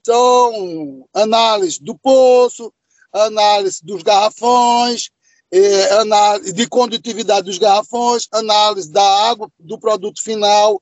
[0.05, 2.73] São análises do poço,
[3.11, 5.09] análise dos garrafões,
[5.51, 10.81] eh, análise de condutividade dos garrafões, análise da água, do produto final,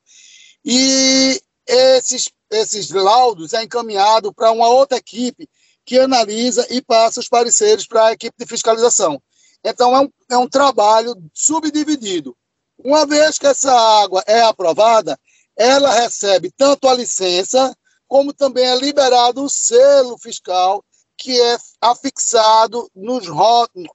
[0.64, 5.48] e esses esses laudos é encaminhado para uma outra equipe
[5.86, 9.22] que analisa e passa os pareceres para a equipe de fiscalização.
[9.64, 12.36] Então, é um, é um trabalho subdividido.
[12.78, 15.20] Uma vez que essa água é aprovada,
[15.56, 17.76] ela recebe tanto a licença,
[18.08, 20.84] como também é liberado o selo fiscal,
[21.20, 23.28] que é afixado nos,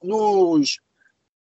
[0.02, 0.78] nos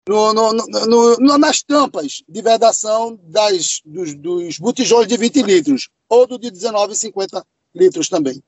[0.07, 6.25] no, no, no, nas tampas de vedação das, dos, dos botijões de 20 litros ou
[6.25, 7.43] do de 19,50
[7.75, 8.41] litros também.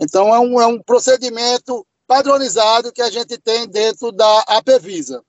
[0.00, 5.22] Então, é um, é um procedimento padronizado que a gente tem dentro da APVISA.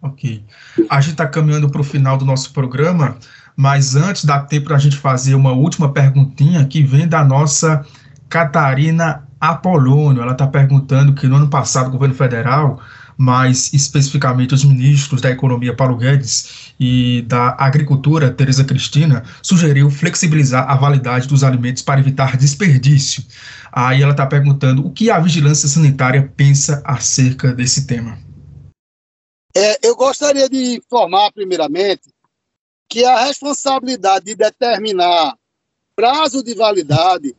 [0.00, 0.44] Ok.
[0.88, 3.18] A gente está caminhando para o final do nosso programa,
[3.56, 7.84] mas antes dá tempo para a gente fazer uma última perguntinha que vem da nossa
[8.28, 10.22] Catarina Apolônio.
[10.22, 12.80] Ela está perguntando que no ano passado o governo federal
[13.16, 20.68] mais especificamente os ministros da Economia Paulo Guedes e da Agricultura Tereza Cristina, sugeriu flexibilizar
[20.68, 23.24] a validade dos alimentos para evitar desperdício.
[23.72, 28.18] Aí ela está perguntando o que a vigilância sanitária pensa acerca desse tema.
[29.56, 32.12] É, eu gostaria de informar, primeiramente,
[32.88, 35.34] que a responsabilidade de determinar
[35.96, 37.34] prazo de validade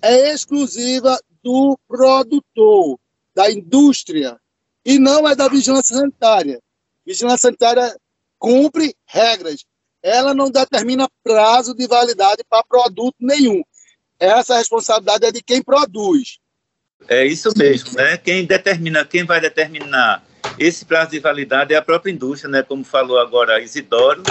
[0.00, 2.98] é exclusiva do produtor,
[3.32, 4.36] da indústria,
[4.84, 6.60] e não é da vigilância sanitária.
[7.06, 7.96] Vigilância sanitária
[8.36, 9.64] cumpre regras.
[10.02, 13.62] Ela não determina prazo de validade para produto nenhum.
[14.18, 16.38] Essa responsabilidade é de quem produz.
[17.06, 18.16] É isso mesmo, né?
[18.16, 20.26] Quem determina, quem vai determinar
[20.58, 22.64] esse prazo de validade é a própria indústria, né?
[22.64, 24.24] Como falou agora Isidoro.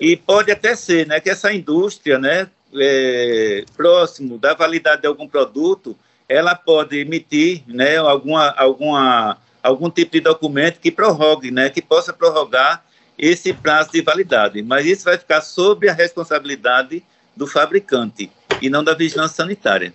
[0.00, 1.20] E pode até ser, né?
[1.20, 2.50] Que essa indústria, né?
[2.74, 5.96] É, próximo da validade de algum produto,
[6.28, 7.96] ela pode emitir, né?
[7.96, 12.82] Alguma, alguma algum tipo de documento que prorrogue, né, que possa prorrogar
[13.18, 14.62] esse prazo de validade.
[14.62, 17.02] Mas isso vai ficar sob a responsabilidade
[17.36, 18.30] do fabricante
[18.62, 19.92] e não da vigilância sanitária.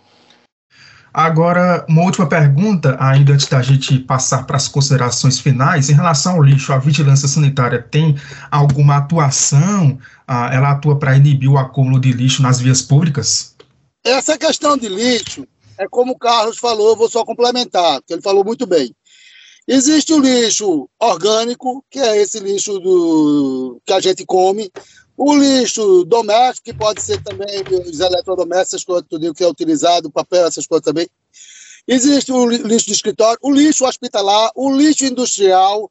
[1.13, 5.89] Agora, uma última pergunta, ainda antes da gente passar para as considerações finais.
[5.89, 8.17] Em relação ao lixo, a vigilância sanitária tem
[8.49, 9.99] alguma atuação?
[10.27, 13.55] Ah, ela atua para inibir o acúmulo de lixo nas vias públicas?
[14.03, 15.47] Essa questão de lixo,
[15.83, 18.95] é como o Carlos falou, vou só complementar, porque ele falou muito bem.
[19.67, 24.69] Existe o lixo orgânico, que é esse lixo do, que a gente come.
[25.15, 30.11] O lixo doméstico, que pode ser também os eletrodomésticos, essas coisas, tudo que é utilizado,
[30.11, 31.07] papel, essas coisas também.
[31.87, 35.89] Existe o lixo de escritório, o lixo hospitalar, o lixo industrial.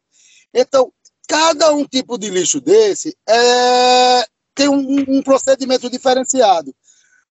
[0.53, 0.93] Então,
[1.27, 6.75] cada um tipo de lixo desse é, tem um, um procedimento diferenciado.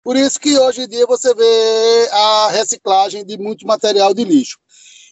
[0.03, 4.59] Por isso que hoje em dia você vê a reciclagem de muito material de lixo.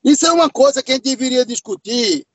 [0.03, 2.27] Isso é uma coisa que a gente deveria discutir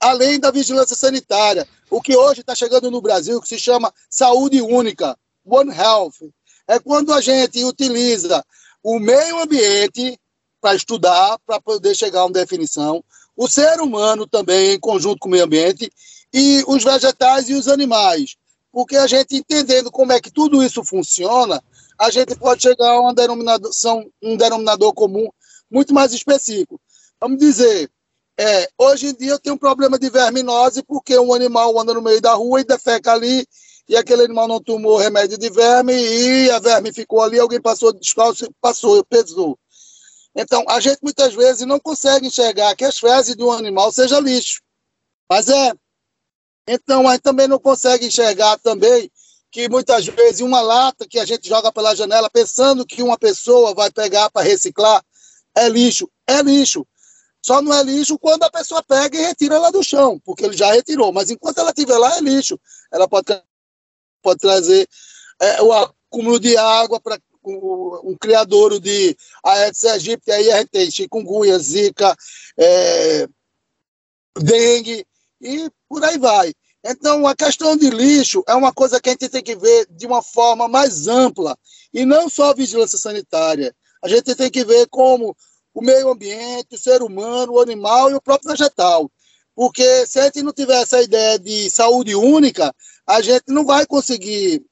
[0.00, 1.68] além da vigilância sanitária.
[1.90, 6.30] O que hoje está chegando no Brasil, que se chama saúde única, One Health,
[6.66, 8.44] é quando a gente utiliza
[8.82, 10.18] o meio ambiente
[10.60, 13.04] para estudar, para poder chegar a uma definição,
[13.36, 15.90] o ser humano também, em conjunto com o meio ambiente,
[16.32, 18.36] e os vegetais e os animais.
[18.72, 21.62] Porque a gente entendendo como é que tudo isso funciona,
[22.00, 25.28] a gente pode chegar a uma denominação, um denominador comum
[25.70, 26.80] muito mais específico
[27.20, 27.90] vamos dizer,
[28.38, 32.00] é, hoje em dia eu tenho um problema de verminose porque um animal anda no
[32.00, 33.46] meio da rua e defeca ali
[33.86, 37.92] e aquele animal não tomou remédio de verme e a verme ficou ali, alguém passou
[38.60, 39.58] passou, pesou.
[40.34, 44.20] Então, a gente muitas vezes não consegue enxergar que as fezes de um animal seja
[44.20, 44.62] lixo.
[45.28, 45.72] Mas é.
[46.68, 49.10] Então, a gente também não consegue enxergar também
[49.50, 53.74] que muitas vezes uma lata que a gente joga pela janela pensando que uma pessoa
[53.74, 55.04] vai pegar para reciclar
[55.54, 56.08] é lixo.
[56.26, 56.86] É lixo.
[57.44, 60.56] Só não é lixo quando a pessoa pega e retira ela do chão, porque ele
[60.56, 61.12] já retirou.
[61.12, 62.60] Mas enquanto ela estiver lá, é lixo.
[62.92, 63.26] Ela pode,
[64.22, 64.88] pode trazer
[65.40, 70.68] é, o acúmulo de água para um, um criadouro de Aedes aegypti, aí a gente
[70.68, 72.14] tem chikungunya, zika,
[72.58, 73.26] é,
[74.38, 75.06] dengue,
[75.40, 76.52] e por aí vai.
[76.84, 80.06] Então, a questão de lixo é uma coisa que a gente tem que ver de
[80.06, 81.56] uma forma mais ampla,
[81.92, 83.74] e não só a vigilância sanitária.
[84.02, 85.36] A gente tem que ver como
[85.74, 89.10] o meio ambiente, o ser humano, o animal e o próprio vegetal.
[89.54, 92.74] Porque se a gente não tiver essa ideia de saúde única,
[93.06, 94.64] a gente não vai conseguir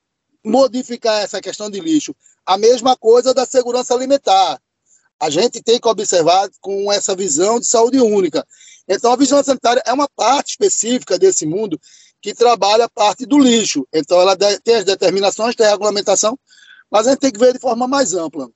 [0.45, 2.15] modificar essa questão de lixo.
[2.47, 4.59] A mesma coisa da segurança alimentar.
[5.21, 8.47] A gente tem que observar com essa visão de saúde única.
[8.89, 11.79] Então, a vigilância sanitária é uma parte específica desse mundo
[12.21, 13.87] que trabalha a parte do lixo.
[13.93, 16.39] Então, ela tem as determinações, tem a regulamentação,
[16.91, 18.49] mas a gente tem que ver de forma mais ampla.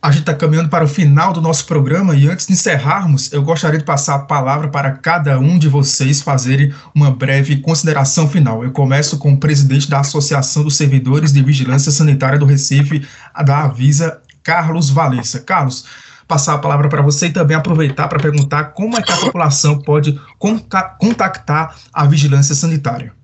[0.00, 3.40] A gente está caminhando para o final do nosso programa e antes de encerrarmos, eu
[3.40, 8.64] gostaria de passar a palavra para cada um de vocês fazerem uma breve consideração final.
[8.64, 13.06] Eu começo com o presidente da Associação dos Servidores de Vigilância Sanitária do Recife,
[13.44, 15.40] da Avisa, Carlos Valença.
[15.40, 15.84] Carlos,
[16.26, 19.78] passar a palavra para você e também aproveitar para perguntar como é que a população
[19.80, 23.14] pode contactar a vigilância sanitária.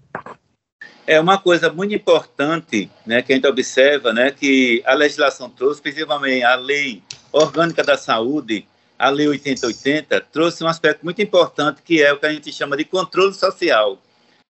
[1.07, 5.81] É uma coisa muito importante, né, que a gente observa, né, que a legislação trouxe,
[5.81, 7.03] principalmente a lei
[7.33, 8.67] orgânica da saúde,
[8.99, 12.77] a lei 8080, trouxe um aspecto muito importante que é o que a gente chama
[12.77, 13.99] de controle social.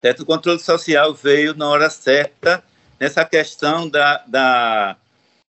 [0.02, 0.24] Certo?
[0.24, 2.64] O controle social veio na hora certa
[2.98, 4.96] nessa questão da, da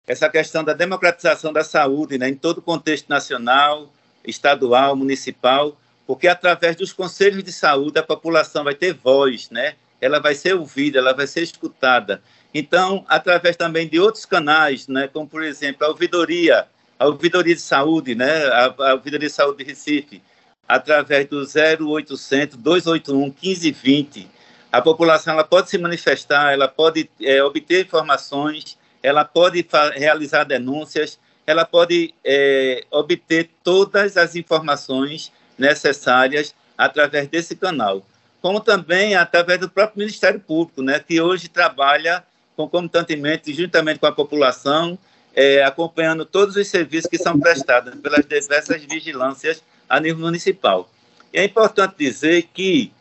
[0.08, 3.92] essa questão da democratização da saúde, né, em todo o contexto nacional,
[4.24, 9.76] estadual, municipal, porque através dos conselhos de saúde a população vai ter voz, né?
[10.00, 12.22] ela vai ser ouvida, ela vai ser escutada.
[12.54, 16.66] Então, através também de outros canais, né, como por exemplo a ouvidoria,
[16.98, 20.22] a ouvidoria de saúde, né, a, a ouvidoria de saúde de Recife,
[20.66, 24.28] através do 0800 281 1520,
[24.70, 31.18] a população ela pode se manifestar, ela pode é, obter informações, ela pode realizar denúncias,
[31.46, 38.04] ela pode é, obter todas as informações necessárias através desse canal
[38.40, 42.24] como também através do próprio Ministério Público, né, que hoje trabalha
[42.56, 44.98] concomitantemente, juntamente com a população,
[45.34, 50.90] é, acompanhando todos os serviços que são prestados pelas diversas vigilâncias a nível municipal.
[51.32, 52.92] E é importante dizer que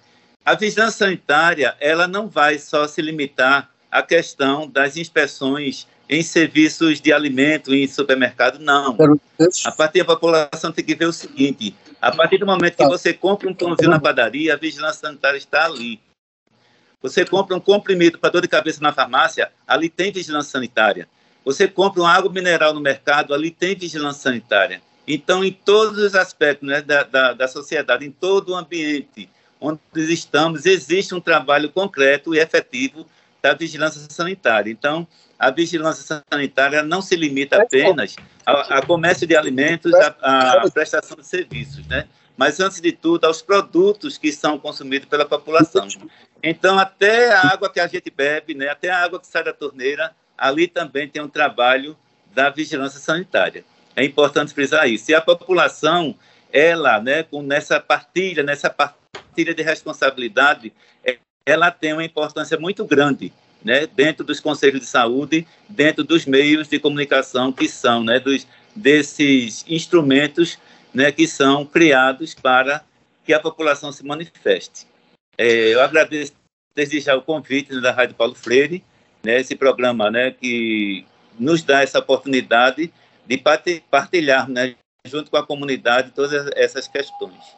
[0.46, 7.02] a vigilância sanitária ela não vai só se limitar à questão das inspeções em serviços
[7.02, 8.96] de alimento em supermercado, não.
[9.66, 12.88] A partir da população tem que ver o seguinte: a partir do momento que tá.
[12.88, 16.00] você compra um pãozinho na padaria, a vigilância sanitária está ali.
[17.02, 21.08] Você compra um comprimido para dor de cabeça na farmácia, ali tem vigilância sanitária.
[21.46, 24.82] Você compra uma água mineral no mercado, ali tem vigilância sanitária.
[25.08, 29.30] Então, em todos os aspectos né, da, da, da sociedade, em todo o ambiente
[29.60, 33.08] onde estamos, existe um trabalho concreto e efetivo
[33.48, 34.70] da vigilância sanitária.
[34.70, 35.08] Então,
[35.40, 41.18] a vigilância sanitária não se limita apenas a, a comércio de alimentos, a, a, prestação
[41.18, 42.08] de serviços, né?
[42.36, 45.88] mas, antes de tudo, aos produtos que são consumidos pela população.
[46.44, 48.70] Então, até a água que a gente bebe, né?
[48.70, 51.98] até a água que sai da torneira, ali também tem um trabalho
[52.34, 53.64] da vigilância sanitária.
[53.96, 55.10] É importante frisar isso.
[55.10, 56.14] E a população,
[56.52, 60.72] ela, né, com nessa partilha, nessa partilha de responsabilidade,
[61.48, 63.32] ela tem uma importância muito grande
[63.64, 68.46] né, dentro dos conselhos de saúde, dentro dos meios de comunicação que são, né, dos,
[68.76, 70.60] desses instrumentos
[70.94, 72.84] né, que são criados para
[73.26, 74.86] que a população se manifeste.
[75.38, 76.34] É, eu agradeço
[76.76, 78.84] desde já o convite da Rádio Paulo Freire,
[79.24, 81.06] né, esse programa né, que
[81.40, 82.92] nos dá essa oportunidade
[83.26, 83.44] de
[83.90, 84.76] partilhar né,
[85.06, 87.56] junto com a comunidade todas essas questões.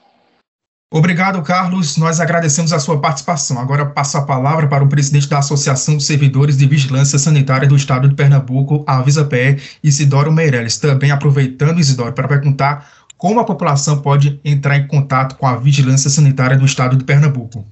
[0.92, 1.98] Obrigado, Carlos.
[1.98, 3.60] Nós agradecemos a sua participação.
[3.60, 7.76] Agora passo a palavra para o presidente da Associação dos Servidores de Vigilância Sanitária do
[7.76, 10.80] Estado de Pernambuco, a AvisaPE, Isidoro Meirelles.
[10.80, 16.10] Também aproveitando, Isidoro, para perguntar como a população pode entrar em contato com a Vigilância
[16.10, 17.64] Sanitária do Estado de Pernambuco.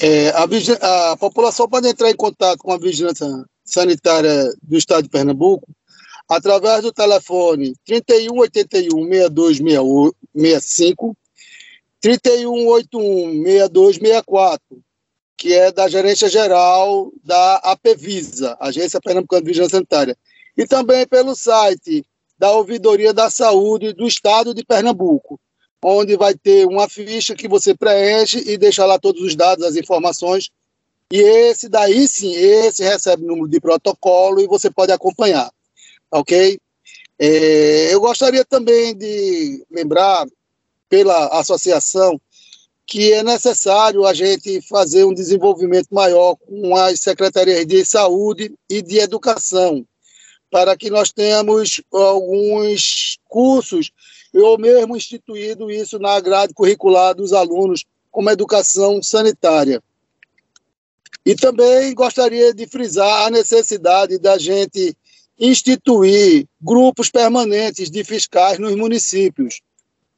[0.00, 3.26] É, a, a população pode entrar em contato com a Vigilância
[3.64, 5.66] Sanitária do Estado de Pernambuco
[6.28, 11.16] através do telefone 3181 6265
[12.02, 14.58] 3181-6264,
[15.36, 20.16] que é da Gerência Geral da APVISA, Agência Pernambucana de Vigilância Sanitária,
[20.56, 22.04] e também pelo site
[22.38, 25.40] da Ouvidoria da Saúde do Estado de Pernambuco,
[25.82, 29.76] onde vai ter uma ficha que você preenche e deixa lá todos os dados, as
[29.76, 30.50] informações,
[31.12, 35.50] e esse daí sim, esse recebe número de protocolo e você pode acompanhar,
[36.10, 36.58] ok?
[37.18, 40.26] É, eu gostaria também de lembrar
[40.88, 42.20] pela associação
[42.86, 48.80] que é necessário a gente fazer um desenvolvimento maior com as secretarias de saúde e
[48.80, 49.84] de educação,
[50.50, 53.90] para que nós tenhamos alguns cursos,
[54.32, 59.82] ou mesmo instituído isso na grade curricular dos alunos, como educação sanitária.
[61.24, 64.96] E também gostaria de frisar a necessidade da gente
[65.38, 69.60] instituir grupos permanentes de fiscais nos municípios,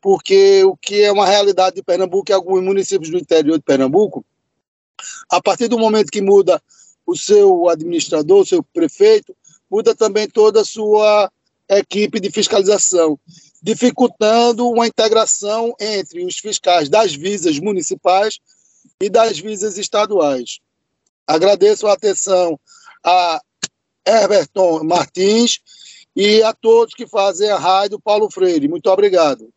[0.01, 4.25] porque o que é uma realidade de Pernambuco e alguns municípios do interior de Pernambuco,
[5.31, 6.63] a partir do momento que muda
[7.07, 9.35] o seu administrador, o seu prefeito,
[9.71, 11.31] muda também toda a sua
[11.69, 13.19] equipe de fiscalização,
[13.63, 18.39] dificultando uma integração entre os fiscais das visas municipais
[19.01, 20.61] e das visas estaduais.
[21.27, 22.59] Agradeço a atenção
[23.05, 23.41] a
[24.07, 25.61] Herberton Martins
[26.17, 28.69] e a todos que fazem a rádio Paulo Freire.
[28.69, 29.53] Muito obrigado.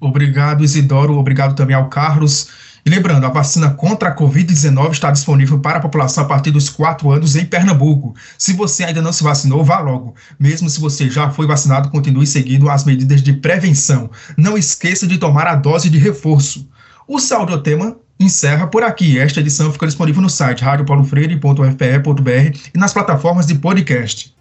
[0.00, 1.18] Obrigado, Isidoro.
[1.18, 2.48] Obrigado também ao Carlos.
[2.84, 6.70] E lembrando, a vacina contra a Covid-19 está disponível para a população a partir dos
[6.70, 8.14] 4 anos em Pernambuco.
[8.38, 10.14] Se você ainda não se vacinou, vá logo.
[10.38, 14.10] Mesmo se você já foi vacinado, continue seguindo as medidas de prevenção.
[14.36, 16.66] Não esqueça de tomar a dose de reforço.
[17.06, 19.18] O Saúde Tema encerra por aqui.
[19.18, 24.37] Esta edição fica disponível no site radiopaulofreire.fpe.br e nas plataformas de podcast.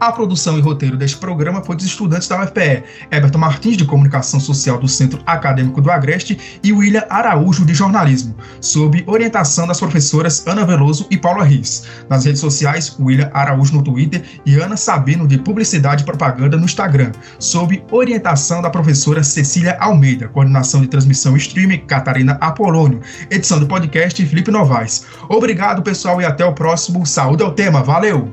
[0.00, 4.40] A produção e roteiro deste programa foi dos estudantes da UFPE, Everton Martins, de Comunicação
[4.40, 10.46] Social do Centro Acadêmico do Agreste, e William Araújo, de Jornalismo, sob orientação das professoras
[10.46, 11.84] Ana Veloso e Paula Riz.
[12.08, 16.64] Nas redes sociais, William Araújo no Twitter e Ana Sabino, de Publicidade e Propaganda, no
[16.64, 23.60] Instagram, sob orientação da professora Cecília Almeida, coordenação de transmissão e streaming, Catarina Apolônio, edição
[23.60, 25.06] do podcast Felipe Novaes.
[25.28, 27.06] Obrigado, pessoal, e até o próximo.
[27.06, 27.82] Saúde ao tema.
[27.82, 28.32] Valeu!